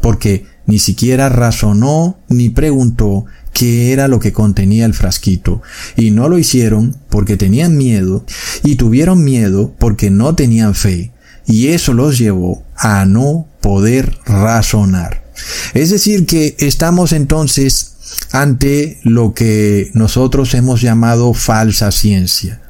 [0.00, 5.62] porque ni siquiera razonó ni preguntó qué era lo que contenía el frasquito,
[5.96, 8.24] y no lo hicieron porque tenían miedo,
[8.62, 11.12] y tuvieron miedo porque no tenían fe,
[11.46, 15.24] y eso los llevó a no poder razonar.
[15.74, 17.95] Es decir, que estamos entonces
[18.32, 22.60] ante lo que nosotros hemos llamado falsa ciencia.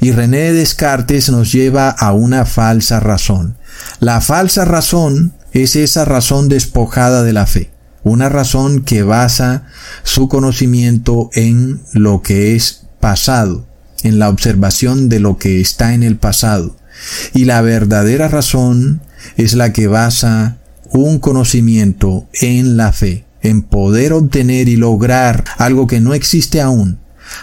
[0.00, 3.56] Y René Descartes nos lleva a una falsa razón.
[4.00, 7.70] La falsa razón es esa razón despojada de la fe,
[8.02, 9.64] una razón que basa
[10.02, 13.66] su conocimiento en lo que es pasado,
[14.02, 16.76] en la observación de lo que está en el pasado.
[17.32, 19.00] Y la verdadera razón
[19.36, 20.58] es la que basa
[20.90, 26.98] un conocimiento en la fe, en poder obtener y lograr algo que no existe aún,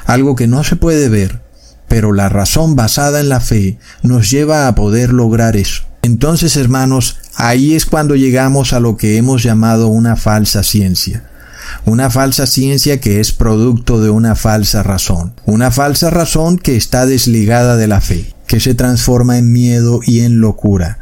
[0.05, 1.41] algo que no se puede ver,
[1.87, 5.83] pero la razón basada en la fe nos lleva a poder lograr eso.
[6.01, 11.29] Entonces, hermanos, ahí es cuando llegamos a lo que hemos llamado una falsa ciencia.
[11.85, 15.33] Una falsa ciencia que es producto de una falsa razón.
[15.45, 20.21] Una falsa razón que está desligada de la fe, que se transforma en miedo y
[20.21, 20.99] en locura.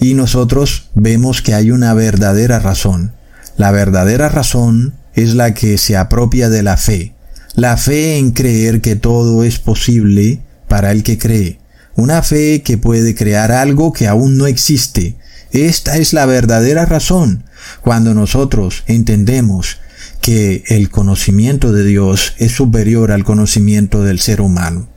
[0.00, 3.13] Y nosotros vemos que hay una verdadera razón.
[3.56, 7.14] La verdadera razón es la que se apropia de la fe.
[7.54, 11.60] La fe en creer que todo es posible para el que cree.
[11.94, 15.16] Una fe que puede crear algo que aún no existe.
[15.52, 17.44] Esta es la verdadera razón.
[17.80, 19.78] Cuando nosotros entendemos
[20.20, 24.88] que el conocimiento de Dios es superior al conocimiento del ser humano.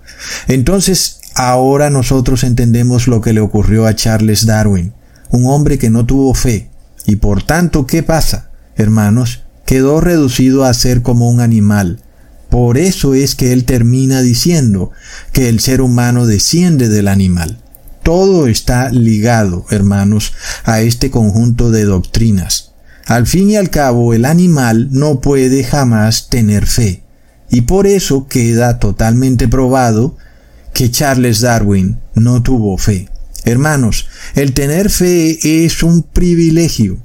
[0.48, 4.94] Entonces, ahora nosotros entendemos lo que le ocurrió a Charles Darwin,
[5.30, 6.70] un hombre que no tuvo fe.
[7.08, 8.52] Y por tanto, ¿qué pasa?
[8.76, 12.04] Hermanos, quedó reducido a ser como un animal,
[12.50, 14.92] por eso es que él termina diciendo
[15.34, 17.58] que el ser humano desciende del animal.
[18.04, 22.72] Todo está ligado, hermanos, a este conjunto de doctrinas.
[23.06, 27.04] Al fin y al cabo, el animal no puede jamás tener fe.
[27.50, 30.16] Y por eso queda totalmente probado
[30.74, 33.10] que Charles Darwin no tuvo fe.
[33.48, 36.98] Hermanos, el tener fe es un privilegio.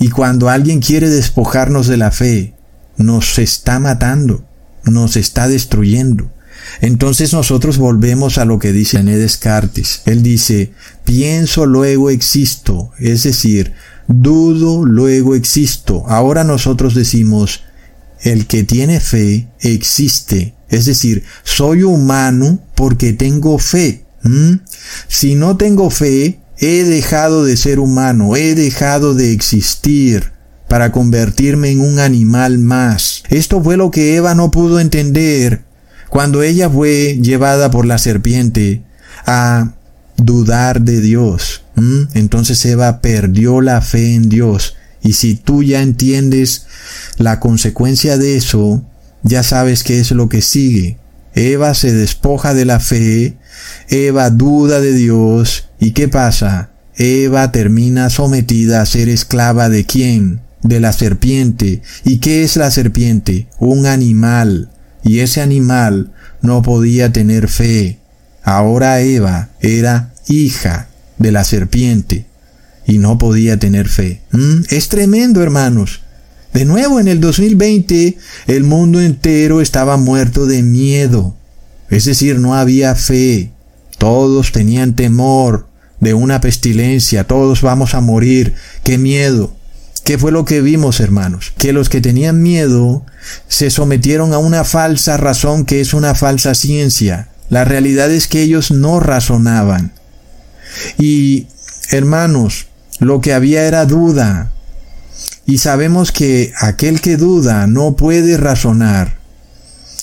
[0.00, 2.54] Y cuando alguien quiere despojarnos de la fe,
[2.96, 4.44] nos está matando,
[4.84, 6.32] nos está destruyendo.
[6.80, 10.02] Entonces nosotros volvemos a lo que dice René Descartes.
[10.04, 10.72] Él dice,
[11.04, 12.90] pienso, luego existo.
[12.98, 13.72] Es decir,
[14.08, 16.08] dudo, luego existo.
[16.08, 17.62] Ahora nosotros decimos,
[18.22, 20.54] el que tiene fe existe.
[20.68, 24.06] Es decir, soy humano porque tengo fe.
[25.08, 30.32] Si no tengo fe, he dejado de ser humano, he dejado de existir
[30.68, 33.24] para convertirme en un animal más.
[33.28, 35.64] Esto fue lo que Eva no pudo entender
[36.10, 38.82] cuando ella fue llevada por la serpiente
[39.26, 39.72] a
[40.16, 41.62] dudar de Dios.
[42.12, 44.76] Entonces Eva perdió la fe en Dios.
[45.02, 46.66] Y si tú ya entiendes
[47.16, 48.84] la consecuencia de eso,
[49.22, 50.98] ya sabes qué es lo que sigue.
[51.34, 53.38] Eva se despoja de la fe,
[53.88, 56.70] Eva duda de Dios, ¿y qué pasa?
[56.96, 60.40] Eva termina sometida a ser esclava de quién?
[60.62, 61.82] de la serpiente.
[62.04, 63.48] ¿Y qué es la serpiente?
[63.58, 64.70] Un animal.
[65.02, 66.12] Y ese animal
[66.42, 67.98] no podía tener fe.
[68.42, 70.88] Ahora Eva era hija
[71.18, 72.26] de la serpiente
[72.86, 74.20] y no podía tener fe.
[74.32, 74.62] ¿Mm?
[74.70, 76.02] Es tremendo, hermanos.
[76.52, 78.16] De nuevo, en el 2020,
[78.48, 81.36] el mundo entero estaba muerto de miedo.
[81.90, 83.50] Es decir, no había fe.
[83.98, 85.66] Todos tenían temor
[85.98, 87.24] de una pestilencia.
[87.24, 88.54] Todos vamos a morir.
[88.84, 89.54] ¡Qué miedo!
[90.04, 91.52] ¿Qué fue lo que vimos, hermanos?
[91.58, 93.04] Que los que tenían miedo
[93.48, 97.28] se sometieron a una falsa razón que es una falsa ciencia.
[97.48, 99.92] La realidad es que ellos no razonaban.
[100.98, 101.46] Y,
[101.90, 102.66] hermanos,
[102.98, 104.52] lo que había era duda.
[105.46, 109.19] Y sabemos que aquel que duda no puede razonar.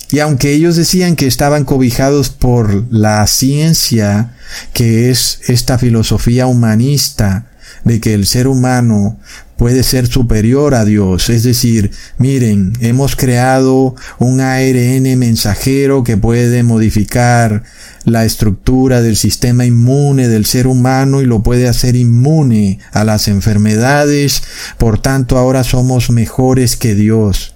[0.09, 4.33] Y aunque ellos decían que estaban cobijados por la ciencia,
[4.73, 7.47] que es esta filosofía humanista,
[7.83, 9.19] de que el ser humano
[9.57, 11.29] puede ser superior a Dios.
[11.29, 17.63] Es decir, miren, hemos creado un ARN mensajero que puede modificar
[18.05, 23.27] la estructura del sistema inmune del ser humano y lo puede hacer inmune a las
[23.27, 24.43] enfermedades.
[24.77, 27.55] Por tanto, ahora somos mejores que Dios.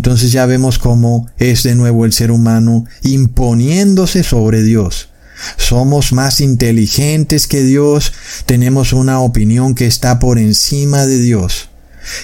[0.00, 5.10] Entonces ya vemos cómo es de nuevo el ser humano imponiéndose sobre Dios.
[5.58, 8.14] Somos más inteligentes que Dios,
[8.46, 11.68] tenemos una opinión que está por encima de Dios.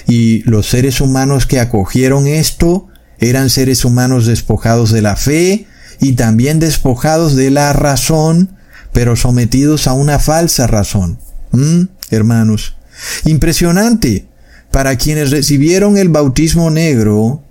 [0.07, 2.87] Y los seres humanos que acogieron esto
[3.19, 5.67] eran seres humanos despojados de la fe
[6.01, 8.57] y también despojados de la razón,
[8.91, 11.19] pero sometidos a una falsa razón.
[11.51, 11.83] ¿Mm?
[12.09, 12.75] Hermanos,
[13.23, 14.25] impresionante.
[14.71, 17.43] Para quienes recibieron el bautismo negro,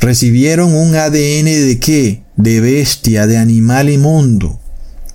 [0.00, 2.22] recibieron un ADN de qué?
[2.36, 4.60] De bestia, de animal inmundo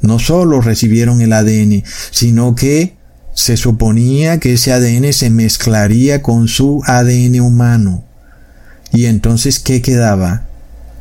[0.06, 2.96] no solo recibieron el ADN, sino que
[3.34, 8.06] se suponía que ese ADN se mezclaría con su ADN humano.
[8.94, 10.48] Y entonces, ¿qué quedaba?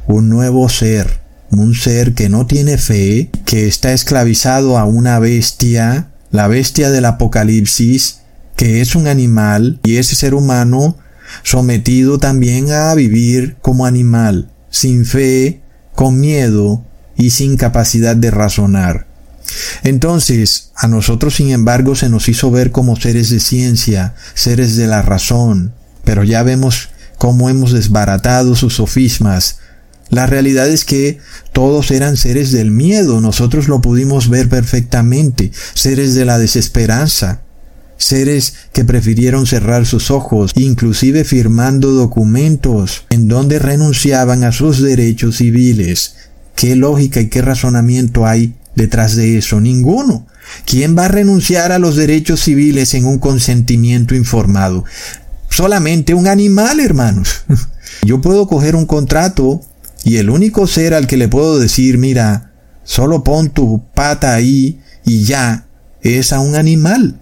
[0.09, 1.21] Un nuevo ser,
[1.51, 7.05] un ser que no tiene fe, que está esclavizado a una bestia, la bestia del
[7.05, 8.21] Apocalipsis,
[8.57, 10.97] que es un animal, y ese ser humano
[11.43, 15.63] sometido también a vivir como animal, sin fe,
[15.95, 16.85] con miedo,
[17.17, 19.07] y sin capacidad de razonar.
[19.83, 24.87] Entonces, a nosotros, sin embargo, se nos hizo ver como seres de ciencia, seres de
[24.87, 29.59] la razón, pero ya vemos cómo hemos desbaratado sus sofismas.
[30.11, 31.19] La realidad es que
[31.53, 37.43] todos eran seres del miedo, nosotros lo pudimos ver perfectamente, seres de la desesperanza,
[37.97, 45.37] seres que prefirieron cerrar sus ojos, inclusive firmando documentos en donde renunciaban a sus derechos
[45.37, 46.15] civiles,
[46.55, 49.61] ¿Qué lógica y qué razonamiento hay detrás de eso?
[49.61, 50.27] Ninguno.
[50.67, 54.85] ¿Quién va a renunciar a los derechos civiles en un consentimiento informado?
[55.49, 57.45] Solamente un animal, hermanos.
[58.03, 59.61] Yo puedo coger un contrato
[60.05, 62.53] y el único ser al que le puedo decir, mira,
[62.85, 65.67] solo pon tu pata ahí y ya,
[66.03, 67.19] es a un animal.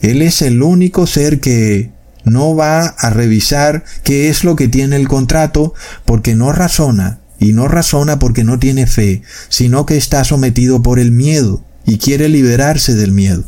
[0.00, 1.90] Él es el único ser que
[2.24, 7.52] no va a revisar qué es lo que tiene el contrato porque no razona, y
[7.52, 12.28] no razona porque no tiene fe, sino que está sometido por el miedo y quiere
[12.28, 13.44] liberarse del miedo.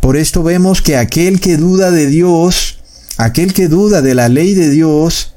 [0.00, 2.80] Por esto vemos que aquel que duda de Dios,
[3.16, 5.34] aquel que duda de la ley de Dios,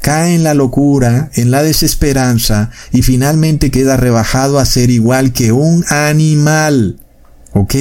[0.00, 5.52] cae en la locura, en la desesperanza y finalmente queda rebajado a ser igual que
[5.52, 7.00] un animal.
[7.52, 7.74] ¿Ok?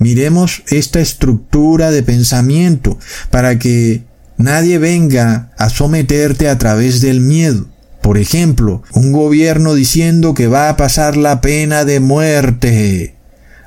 [0.00, 2.98] Miremos esta estructura de pensamiento
[3.30, 4.02] para que
[4.38, 7.66] nadie venga a someterte a través del miedo.
[8.00, 13.14] Por ejemplo, un gobierno diciendo que va a pasar la pena de muerte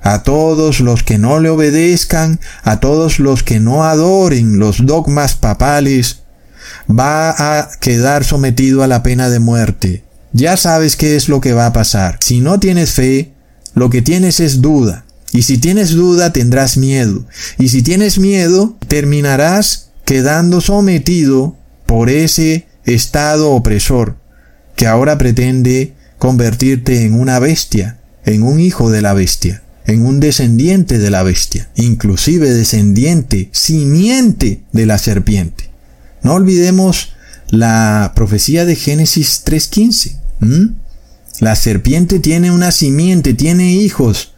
[0.01, 5.35] a todos los que no le obedezcan, a todos los que no adoren los dogmas
[5.35, 6.23] papales,
[6.89, 10.03] va a quedar sometido a la pena de muerte.
[10.31, 12.17] Ya sabes qué es lo que va a pasar.
[12.21, 13.33] Si no tienes fe,
[13.75, 15.05] lo que tienes es duda.
[15.33, 17.25] Y si tienes duda, tendrás miedo.
[17.57, 24.17] Y si tienes miedo, terminarás quedando sometido por ese estado opresor
[24.75, 30.19] que ahora pretende convertirte en una bestia, en un hijo de la bestia, en un
[30.19, 35.69] descendiente de la bestia, inclusive descendiente, simiente de la serpiente.
[36.21, 37.13] No olvidemos
[37.49, 40.73] la profecía de Génesis 3.15.
[41.39, 44.32] La serpiente tiene una simiente, tiene hijos.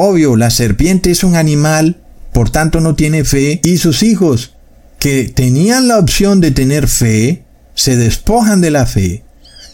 [0.00, 1.96] Obvio, la serpiente es un animal,
[2.32, 4.54] por tanto no tiene fe, y sus hijos,
[5.00, 7.42] que tenían la opción de tener fe,
[7.74, 9.24] se despojan de la fe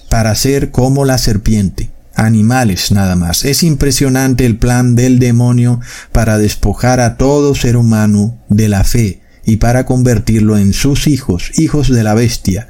[0.08, 3.44] para ser como la serpiente, animales nada más.
[3.44, 5.80] Es impresionante el plan del demonio
[6.10, 11.52] para despojar a todo ser humano de la fe y para convertirlo en sus hijos,
[11.58, 12.68] hijos de la bestia.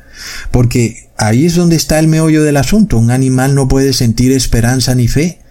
[0.50, 2.98] Porque ahí es donde está el meollo del asunto.
[2.98, 5.43] Un animal no puede sentir esperanza ni fe.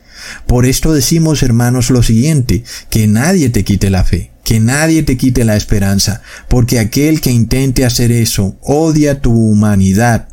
[0.47, 5.17] Por esto decimos, hermanos, lo siguiente, que nadie te quite la fe, que nadie te
[5.17, 10.27] quite la esperanza, porque aquel que intente hacer eso odia tu humanidad,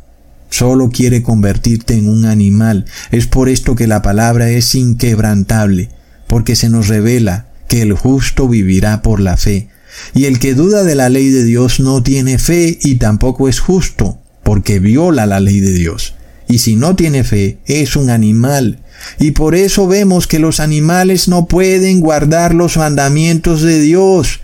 [0.49, 2.85] solo quiere convertirte en un animal.
[3.11, 5.89] Es por esto que la palabra es inquebrantable,
[6.27, 9.69] porque se nos revela que el justo vivirá por la fe.
[10.13, 13.59] Y el que duda de la ley de Dios no tiene fe y tampoco es
[13.59, 16.15] justo, porque viola la ley de Dios.
[16.47, 18.79] Y si no tiene fe, es un animal.
[19.19, 24.41] Y por eso vemos que los animales no pueden guardar los mandamientos de Dios.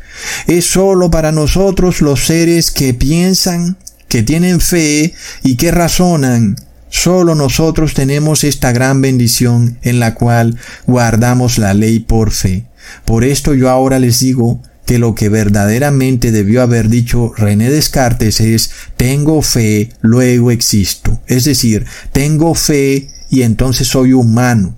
[0.48, 3.78] Es solo para nosotros los seres que piensan,
[4.08, 5.14] que tienen fe
[5.44, 6.56] y que razonan.
[6.90, 12.66] Solo nosotros tenemos esta gran bendición en la cual guardamos la ley por fe.
[13.06, 18.40] Por esto yo ahora les digo que lo que verdaderamente debió haber dicho René Descartes
[18.40, 21.20] es tengo fe, luego existo.
[21.28, 24.76] Es decir, tengo fe y entonces soy humano.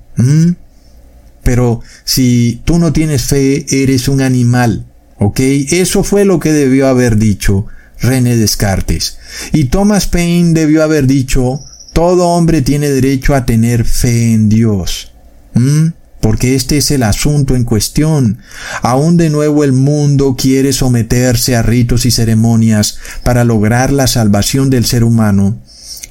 [1.43, 4.85] Pero si tú no tienes fe, eres un animal.
[5.17, 5.39] ¿Ok?
[5.39, 7.65] Eso fue lo que debió haber dicho
[8.01, 9.17] René Descartes.
[9.51, 11.61] Y Thomas Paine debió haber dicho,
[11.93, 15.11] todo hombre tiene derecho a tener fe en Dios.
[15.53, 15.87] ¿Mm?
[16.21, 18.39] Porque este es el asunto en cuestión.
[18.81, 24.69] Aún de nuevo el mundo quiere someterse a ritos y ceremonias para lograr la salvación
[24.69, 25.57] del ser humano.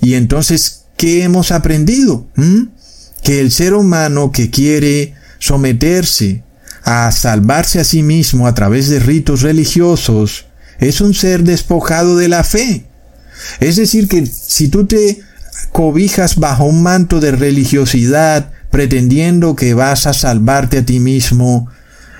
[0.00, 2.26] Y entonces, ¿qué hemos aprendido?
[3.22, 6.42] Que el ser humano que quiere someterse
[6.84, 10.46] a salvarse a sí mismo a través de ritos religiosos,
[10.78, 12.86] es un ser despojado de la fe.
[13.60, 15.20] Es decir, que si tú te
[15.72, 21.68] cobijas bajo un manto de religiosidad, pretendiendo que vas a salvarte a ti mismo,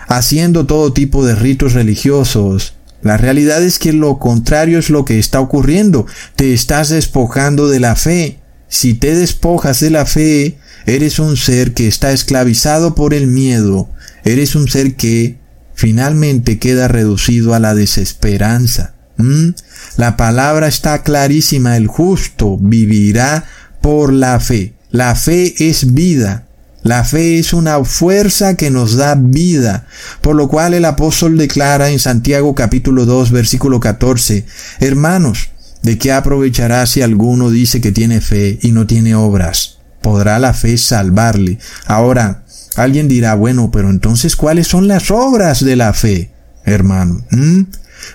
[0.06, 5.18] haciendo todo tipo de ritos religiosos, la realidad es que lo contrario es lo que
[5.18, 6.06] está ocurriendo.
[6.36, 8.37] Te estás despojando de la fe.
[8.68, 13.88] Si te despojas de la fe, eres un ser que está esclavizado por el miedo.
[14.24, 15.38] Eres un ser que
[15.74, 18.94] finalmente queda reducido a la desesperanza.
[19.16, 19.50] ¿Mm?
[19.96, 23.44] La palabra está clarísima, el justo vivirá
[23.80, 24.74] por la fe.
[24.90, 26.48] La fe es vida.
[26.82, 29.86] La fe es una fuerza que nos da vida,
[30.22, 34.46] por lo cual el apóstol declara en Santiago capítulo 2 versículo 14,
[34.78, 35.50] Hermanos,
[35.82, 39.78] ¿de qué aprovechará si alguno dice que tiene fe y no tiene obras?
[40.02, 41.58] ¿Podrá la fe salvarle?
[41.86, 42.44] Ahora,
[42.78, 46.30] Alguien dirá, bueno, pero entonces, ¿cuáles son las obras de la fe,
[46.64, 47.24] hermano?
[47.30, 47.62] ¿Mm?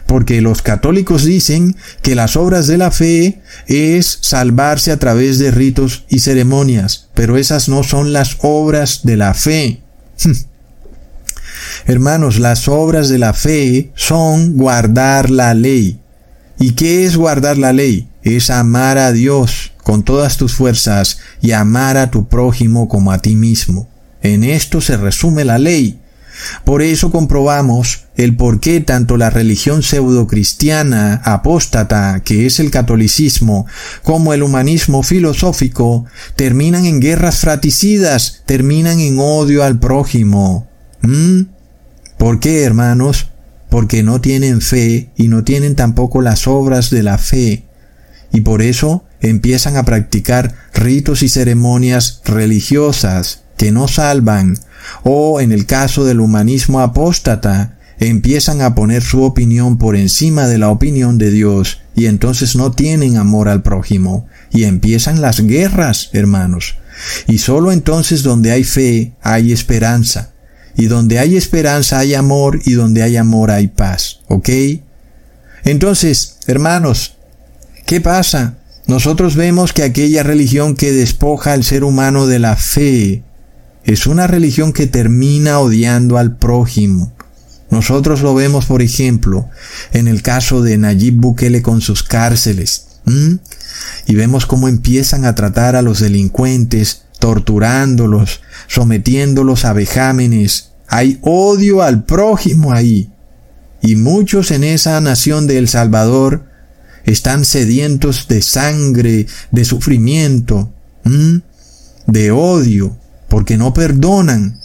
[0.08, 5.52] Porque los católicos dicen que las obras de la fe es salvarse a través de
[5.52, 9.82] ritos y ceremonias, pero esas no son las obras de la fe.
[11.86, 16.00] Hermanos, las obras de la fe son guardar la ley.
[16.64, 18.08] ¿Y qué es guardar la ley?
[18.22, 23.18] Es amar a Dios con todas tus fuerzas y amar a tu prójimo como a
[23.18, 23.90] ti mismo.
[24.22, 26.00] En esto se resume la ley.
[26.64, 33.68] Por eso comprobamos el por qué tanto la religión pseudocristiana apóstata, que es el catolicismo,
[34.02, 36.06] como el humanismo filosófico,
[36.38, 40.70] terminan en guerras fraticidas, terminan en odio al prójimo.
[41.02, 41.42] ¿Mm?
[42.18, 43.33] ¿Por qué, hermanos?
[43.74, 47.64] Porque no tienen fe y no tienen tampoco las obras de la fe.
[48.32, 54.60] Y por eso empiezan a practicar ritos y ceremonias religiosas que no salvan,
[55.02, 60.60] o en el caso del humanismo apóstata, empiezan a poner su opinión por encima de
[60.60, 66.12] la opinión de Dios y entonces no tienen amor al prójimo y empiezan las guerras,
[66.14, 66.76] hermanos.
[67.28, 70.33] Y solo entonces donde hay fe hay esperanza.
[70.76, 74.22] Y donde hay esperanza hay amor y donde hay amor hay paz.
[74.28, 74.50] ¿Ok?
[75.64, 77.16] Entonces, hermanos,
[77.86, 78.58] ¿qué pasa?
[78.86, 83.24] Nosotros vemos que aquella religión que despoja al ser humano de la fe
[83.86, 87.14] es una religión que termina odiando al prójimo.
[87.70, 89.50] Nosotros lo vemos, por ejemplo,
[89.94, 92.88] en el caso de Nayib Bukele con sus cárceles.
[94.06, 100.72] Y vemos cómo empiezan a tratar a los delincuentes, torturándolos, sometiéndolos a vejámenes.
[100.90, 103.12] Hay odio al prójimo ahí.
[103.82, 106.44] Y muchos en esa nación de El Salvador
[107.06, 110.74] están sedientos de sangre, de sufrimiento,
[112.08, 112.98] de odio
[113.30, 114.60] porque no perdonan,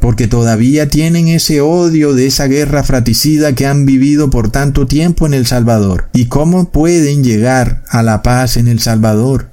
[0.00, 5.24] porque todavía tienen ese odio de esa guerra fratricida que han vivido por tanto tiempo
[5.24, 6.10] en El Salvador.
[6.12, 9.48] ¿Y cómo pueden llegar a la paz en El Salvador?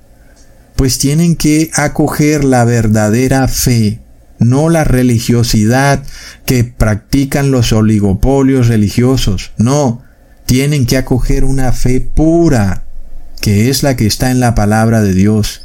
[0.76, 4.02] Pues tienen que acoger la verdadera fe,
[4.40, 6.04] no la religiosidad
[6.46, 10.04] que practican los oligopolios religiosos, no,
[10.46, 12.84] tienen que acoger una fe pura,
[13.42, 15.62] que es la que está en la palabra de Dios.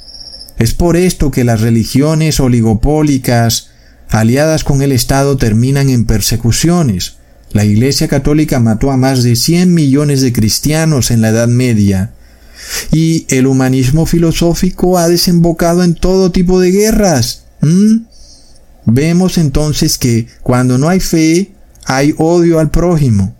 [0.58, 3.70] Es por esto que las religiones oligopólicas
[4.10, 7.16] aliadas con el Estado terminan en persecuciones.
[7.52, 12.12] La Iglesia Católica mató a más de 100 millones de cristianos en la Edad Media.
[12.92, 17.44] Y el humanismo filosófico ha desembocado en todo tipo de guerras.
[18.86, 21.52] Vemos entonces que cuando no hay fe,
[21.84, 23.34] hay odio al prójimo.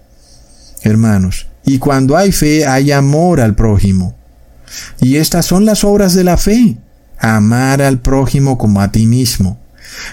[0.83, 4.17] Hermanos, y cuando hay fe, hay amor al prójimo.
[5.01, 6.77] Y estas son las obras de la fe
[7.21, 9.59] amar al prójimo como a ti mismo.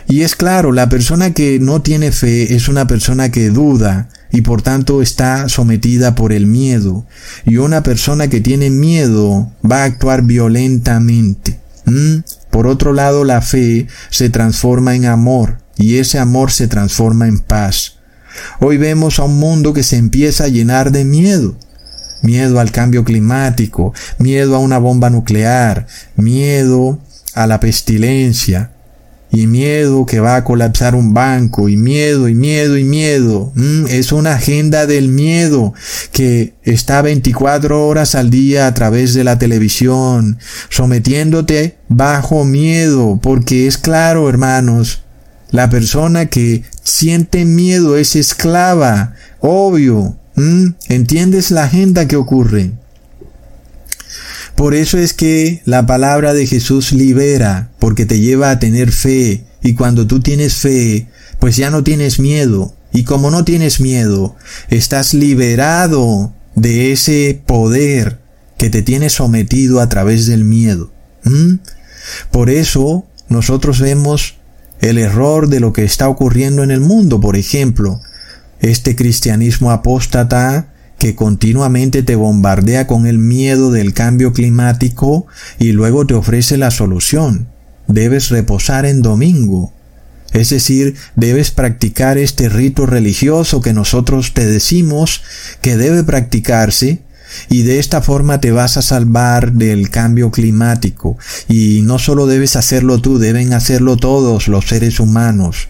[0.08, 4.42] Y es claro, la persona que no tiene fe es una persona que duda, y
[4.42, 7.06] por tanto está sometida por el miedo.
[7.46, 11.60] Y una persona que tiene miedo va a actuar violentamente.
[11.86, 12.18] ¿Mm?
[12.52, 17.40] Por otro lado, la fe se transforma en amor y ese amor se transforma en
[17.40, 17.98] paz.
[18.60, 21.58] Hoy vemos a un mundo que se empieza a llenar de miedo.
[22.24, 25.86] Miedo al cambio climático, miedo a una bomba nuclear,
[26.16, 27.00] miedo
[27.36, 28.72] a la pestilencia,
[29.32, 33.52] y miedo que va a colapsar un banco, y miedo, y miedo, y miedo.
[33.56, 35.74] Mm, es una agenda del miedo
[36.12, 40.38] que está 24 horas al día a través de la televisión,
[40.70, 45.04] sometiéndote bajo miedo, porque es claro, hermanos,
[45.52, 50.18] la persona que siente miedo es esclava, obvio.
[50.36, 52.72] Mm, ¿Entiendes la agenda que ocurre?
[54.58, 59.46] Por eso es que la palabra de Jesús libera, porque te lleva a tener fe.
[59.62, 61.08] Y cuando tú tienes fe,
[61.38, 62.74] pues ya no tienes miedo.
[62.92, 64.36] Y como no tienes miedo,
[64.70, 68.20] estás liberado de ese poder
[68.58, 70.92] que te tiene sometido a través del miedo.
[71.24, 71.60] ¿Mm?
[72.32, 74.38] Por eso nosotros vemos
[74.82, 77.22] el error de lo que está ocurriendo en el mundo.
[77.22, 78.02] Por ejemplo,
[78.60, 85.28] este cristianismo apóstata que continuamente te bombardea con el miedo del cambio climático
[85.60, 87.48] y luego te ofrece la solución.
[87.88, 89.74] Debes reposar en domingo.
[90.34, 95.22] Es decir, debes practicar este rito religioso que nosotros te decimos
[95.62, 97.02] que debe practicarse
[97.50, 101.18] y de esta forma te vas a salvar del cambio climático.
[101.48, 105.70] Y no solo debes hacerlo tú, deben hacerlo todos los seres humanos.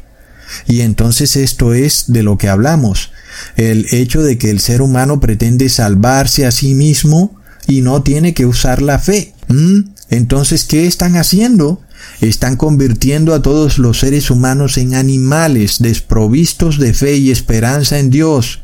[0.67, 3.11] Y entonces esto es de lo que hablamos,
[3.55, 8.33] el hecho de que el ser humano pretende salvarse a sí mismo y no tiene
[8.33, 9.33] que usar la fe.
[9.47, 9.89] ¿Mm?
[10.09, 11.81] Entonces, ¿qué están haciendo?
[12.21, 18.09] Están convirtiendo a todos los seres humanos en animales desprovistos de fe y esperanza en
[18.09, 18.61] Dios.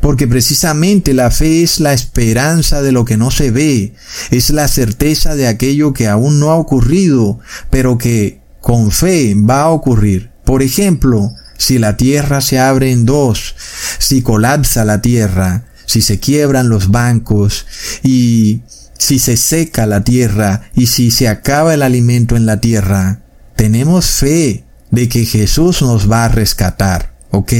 [0.00, 3.94] Porque precisamente la fe es la esperanza de lo que no se ve,
[4.30, 7.38] es la certeza de aquello que aún no ha ocurrido,
[7.70, 10.30] pero que con fe va a ocurrir.
[10.48, 13.54] Por ejemplo, si la tierra se abre en dos,
[13.98, 17.66] si colapsa la tierra, si se quiebran los bancos
[18.02, 18.62] y
[18.96, 23.20] si se seca la tierra y si se acaba el alimento en la tierra,
[23.56, 27.52] tenemos fe de que Jesús nos va a rescatar, ¿ok?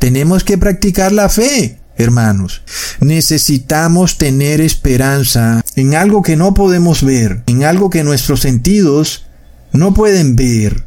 [0.00, 2.62] Tenemos que practicar la fe, hermanos.
[2.98, 9.26] Necesitamos tener esperanza en algo que no podemos ver, en algo que nuestros sentidos
[9.70, 10.84] no pueden ver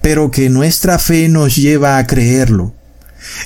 [0.00, 2.74] pero que nuestra fe nos lleva a creerlo.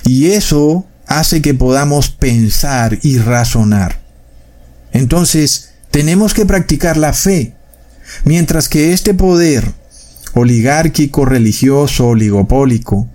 [0.04, 4.00] Y eso hace que podamos pensar y razonar.
[4.92, 7.54] Entonces, tenemos que practicar la fe,
[8.24, 9.72] mientras que este poder
[10.34, 13.08] oligárquico, religioso, oligopólico,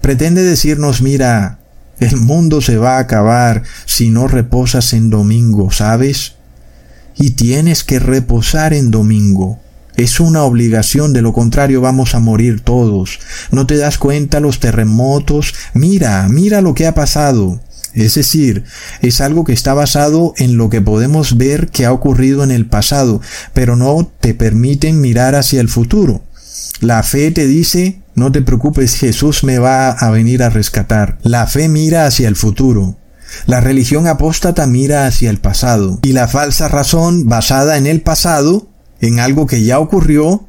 [0.00, 1.58] pretende decirnos, mira,
[2.00, 6.34] el mundo se va a acabar si no reposas en domingo, ¿sabes?
[7.16, 9.60] Y tienes que reposar en domingo.
[9.96, 13.20] Es una obligación, de lo contrario vamos a morir todos.
[13.52, 15.54] ¿No te das cuenta los terremotos?
[15.72, 17.60] Mira, mira lo que ha pasado.
[17.94, 18.64] Es decir,
[19.02, 22.66] es algo que está basado en lo que podemos ver que ha ocurrido en el
[22.66, 23.20] pasado,
[23.52, 26.22] pero no te permiten mirar hacia el futuro.
[26.80, 31.18] La fe te dice, no te preocupes, Jesús me va a venir a rescatar.
[31.22, 32.96] La fe mira hacia el futuro.
[33.46, 36.00] La religión apóstata mira hacia el pasado.
[36.02, 38.73] Y la falsa razón basada en el pasado
[39.04, 40.46] en algo que ya ocurrió,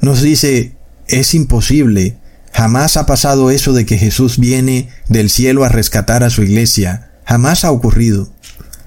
[0.00, 0.74] nos dice,
[1.06, 2.18] es imposible,
[2.52, 7.12] jamás ha pasado eso de que Jesús viene del cielo a rescatar a su iglesia,
[7.24, 8.32] jamás ha ocurrido.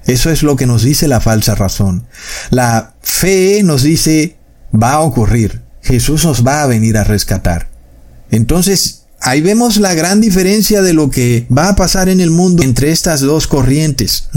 [0.06, 2.06] Eso es lo que nos dice la falsa razón.
[2.50, 4.36] La fe nos dice,
[4.72, 7.68] va a ocurrir, Jesús nos va a venir a rescatar.
[8.30, 12.62] Entonces, ahí vemos la gran diferencia de lo que va a pasar en el mundo
[12.62, 14.28] entre estas dos corrientes.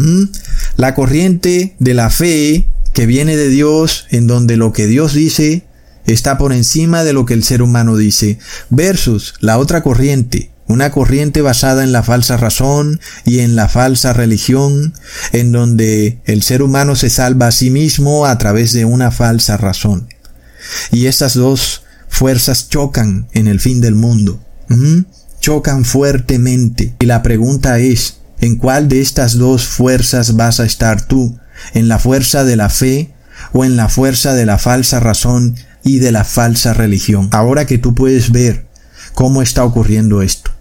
[0.78, 2.68] La corriente de la fe
[3.00, 5.64] que viene de Dios, en donde lo que Dios dice
[6.06, 8.40] está por encima de lo que el ser humano dice,
[8.70, 14.12] versus la otra corriente, una corriente basada en la falsa razón y en la falsa
[14.12, 14.94] religión,
[15.32, 19.56] en donde el ser humano se salva a sí mismo a través de una falsa
[19.56, 20.10] razón.
[20.92, 24.44] Y estas dos fuerzas chocan en el fin del mundo.
[25.40, 26.96] Chocan fuertemente.
[27.00, 31.40] Y la pregunta es, ¿en cuál de estas dos fuerzas vas a estar tú?
[31.74, 33.14] En la fuerza de la fe
[33.54, 37.30] o en la fuerza de la falsa razón y de la falsa religión.
[37.32, 38.66] Ahora que tú puedes ver
[39.14, 40.52] cómo está ocurriendo esto.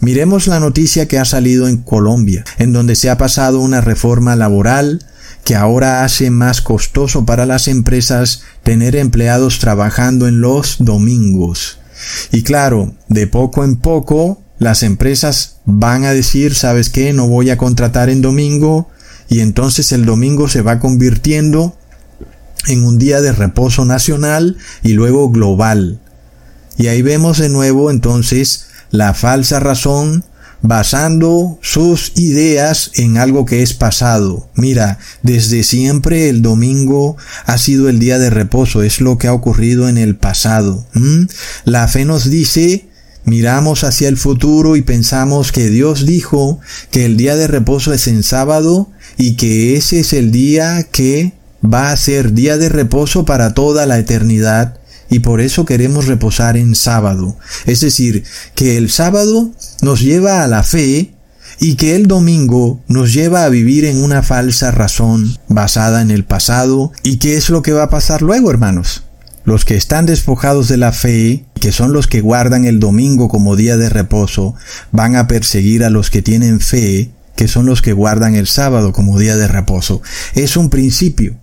[0.00, 4.36] Miremos la noticia que ha salido en Colombia, en donde se ha pasado una reforma
[4.36, 5.04] laboral
[5.44, 11.78] que ahora hace más costoso para las empresas tener empleados trabajando en los domingos.
[12.32, 17.12] Y claro, de poco en poco las empresas van a decir, ¿sabes qué?
[17.12, 18.90] No voy a contratar en domingo
[19.28, 21.76] y entonces el domingo se va convirtiendo
[22.66, 26.00] en un día de reposo nacional y luego global.
[26.76, 30.24] Y ahí vemos de nuevo entonces la falsa razón
[30.62, 34.48] basando sus ideas en algo que es pasado.
[34.54, 39.32] Mira, desde siempre el domingo ha sido el día de reposo, es lo que ha
[39.32, 40.86] ocurrido en el pasado.
[41.64, 42.88] La fe nos dice,
[43.26, 46.58] miramos hacia el futuro y pensamos que Dios dijo
[46.90, 48.88] que el día de reposo es en sábado
[49.18, 53.84] y que ese es el día que va a ser día de reposo para toda
[53.84, 54.78] la eternidad
[55.10, 57.36] y por eso queremos reposar en sábado.
[57.66, 58.24] Es decir,
[58.54, 59.50] que el sábado
[59.82, 61.14] nos lleva a la fe
[61.58, 66.24] y que el domingo nos lleva a vivir en una falsa razón basada en el
[66.24, 66.92] pasado.
[67.02, 69.05] ¿Y qué es lo que va a pasar luego, hermanos?
[69.46, 73.54] Los que están despojados de la fe, que son los que guardan el domingo como
[73.54, 74.56] día de reposo,
[74.90, 78.92] van a perseguir a los que tienen fe, que son los que guardan el sábado
[78.92, 80.02] como día de reposo.
[80.34, 81.36] Es un principio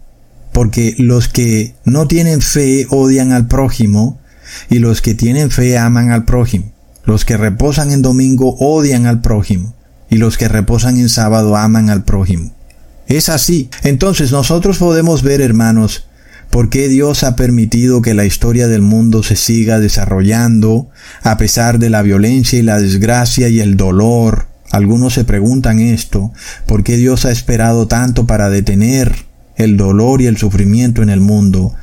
[0.52, 4.20] porque los que no tienen fe odian al prójimo
[4.70, 6.74] y los que tienen fe aman al prójimo.
[7.06, 9.74] Los que reposan en domingo odian al prójimo
[10.10, 12.52] y los que reposan en sábado aman al prójimo.
[13.08, 13.70] Es así.
[13.84, 16.06] Entonces nosotros podemos ver, hermanos,
[16.54, 20.88] por qué Dios ha permitido que la historia del mundo se siga desarrollando
[21.24, 24.46] a pesar de la violencia y la desgracia y el dolor.
[24.70, 26.32] Algunos se preguntan esto,
[26.68, 29.16] ¿por qué Dios ha esperado tanto para detener
[29.56, 31.74] el dolor y el sufrimiento en el mundo,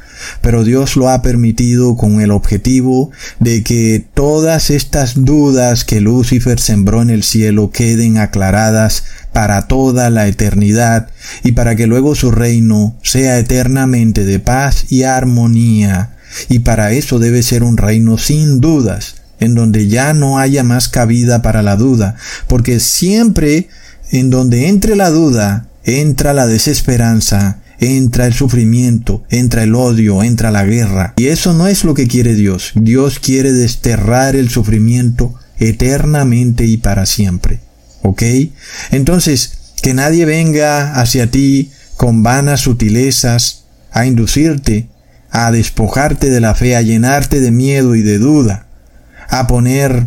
[0.40, 6.60] pero Dios lo ha permitido con el objetivo de que todas estas dudas que Lucifer
[6.60, 11.08] sembró en el cielo queden aclaradas para toda la eternidad
[11.44, 16.16] y para que luego su reino sea eternamente de paz y armonía.
[16.48, 20.88] Y para eso debe ser un reino sin dudas, en donde ya no haya más
[20.88, 22.16] cabida para la duda,
[22.46, 23.68] porque siempre
[24.10, 30.50] en donde entre la duda, entra la desesperanza, entra el sufrimiento, entra el odio, entra
[30.50, 31.14] la guerra.
[31.16, 32.72] Y eso no es lo que quiere Dios.
[32.74, 37.60] Dios quiere desterrar el sufrimiento eternamente y para siempre.
[38.02, 38.22] ¿Ok?
[38.90, 44.88] Entonces, que nadie venga hacia ti con vanas sutilezas a inducirte,
[45.30, 48.66] a despojarte de la fe, a llenarte de miedo y de duda,
[49.28, 50.06] a poner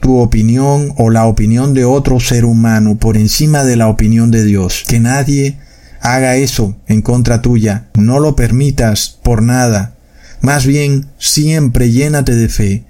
[0.00, 4.44] tu opinión o la opinión de otro ser humano por encima de la opinión de
[4.44, 4.84] Dios.
[4.86, 5.58] Que nadie
[6.00, 7.88] haga eso en contra tuya.
[7.94, 9.94] No lo permitas por nada.
[10.40, 12.84] Más bien, siempre llénate de fe,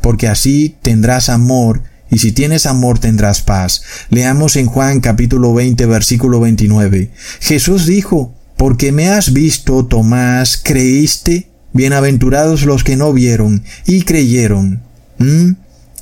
[0.00, 3.82] porque así tendrás amor, y si tienes amor tendrás paz.
[4.10, 7.10] Leamos en Juan capítulo 20 versículo 29.
[7.40, 11.48] Jesús dijo, porque me has visto, Tomás, creíste.
[11.72, 14.82] Bienaventurados los que no vieron y creyeron.
[15.18, 15.52] ¿Mm?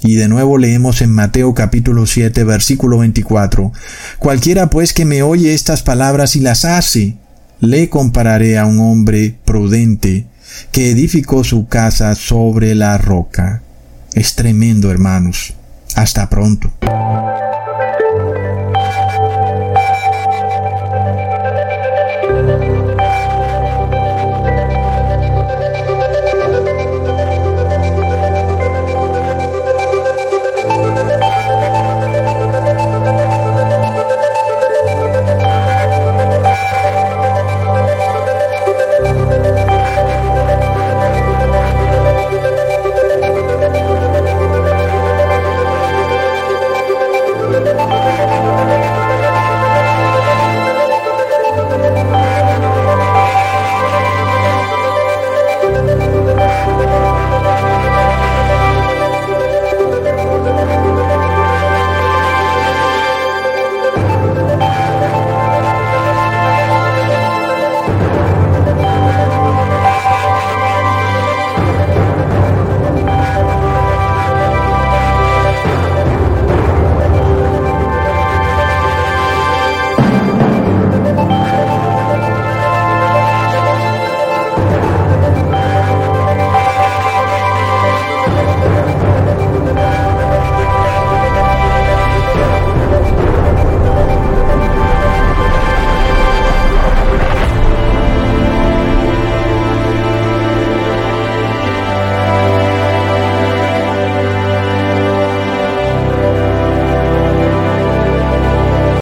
[0.02, 3.72] Y de nuevo leemos en Mateo capítulo 7 versículo 24.
[4.18, 7.16] Cualquiera pues que me oye estas palabras y las hace,
[7.60, 10.26] le compararé a un hombre prudente
[10.72, 13.62] que edificó su casa sobre la roca.
[14.14, 15.54] Es tremendo, hermanos.
[15.94, 16.70] Hasta pronto.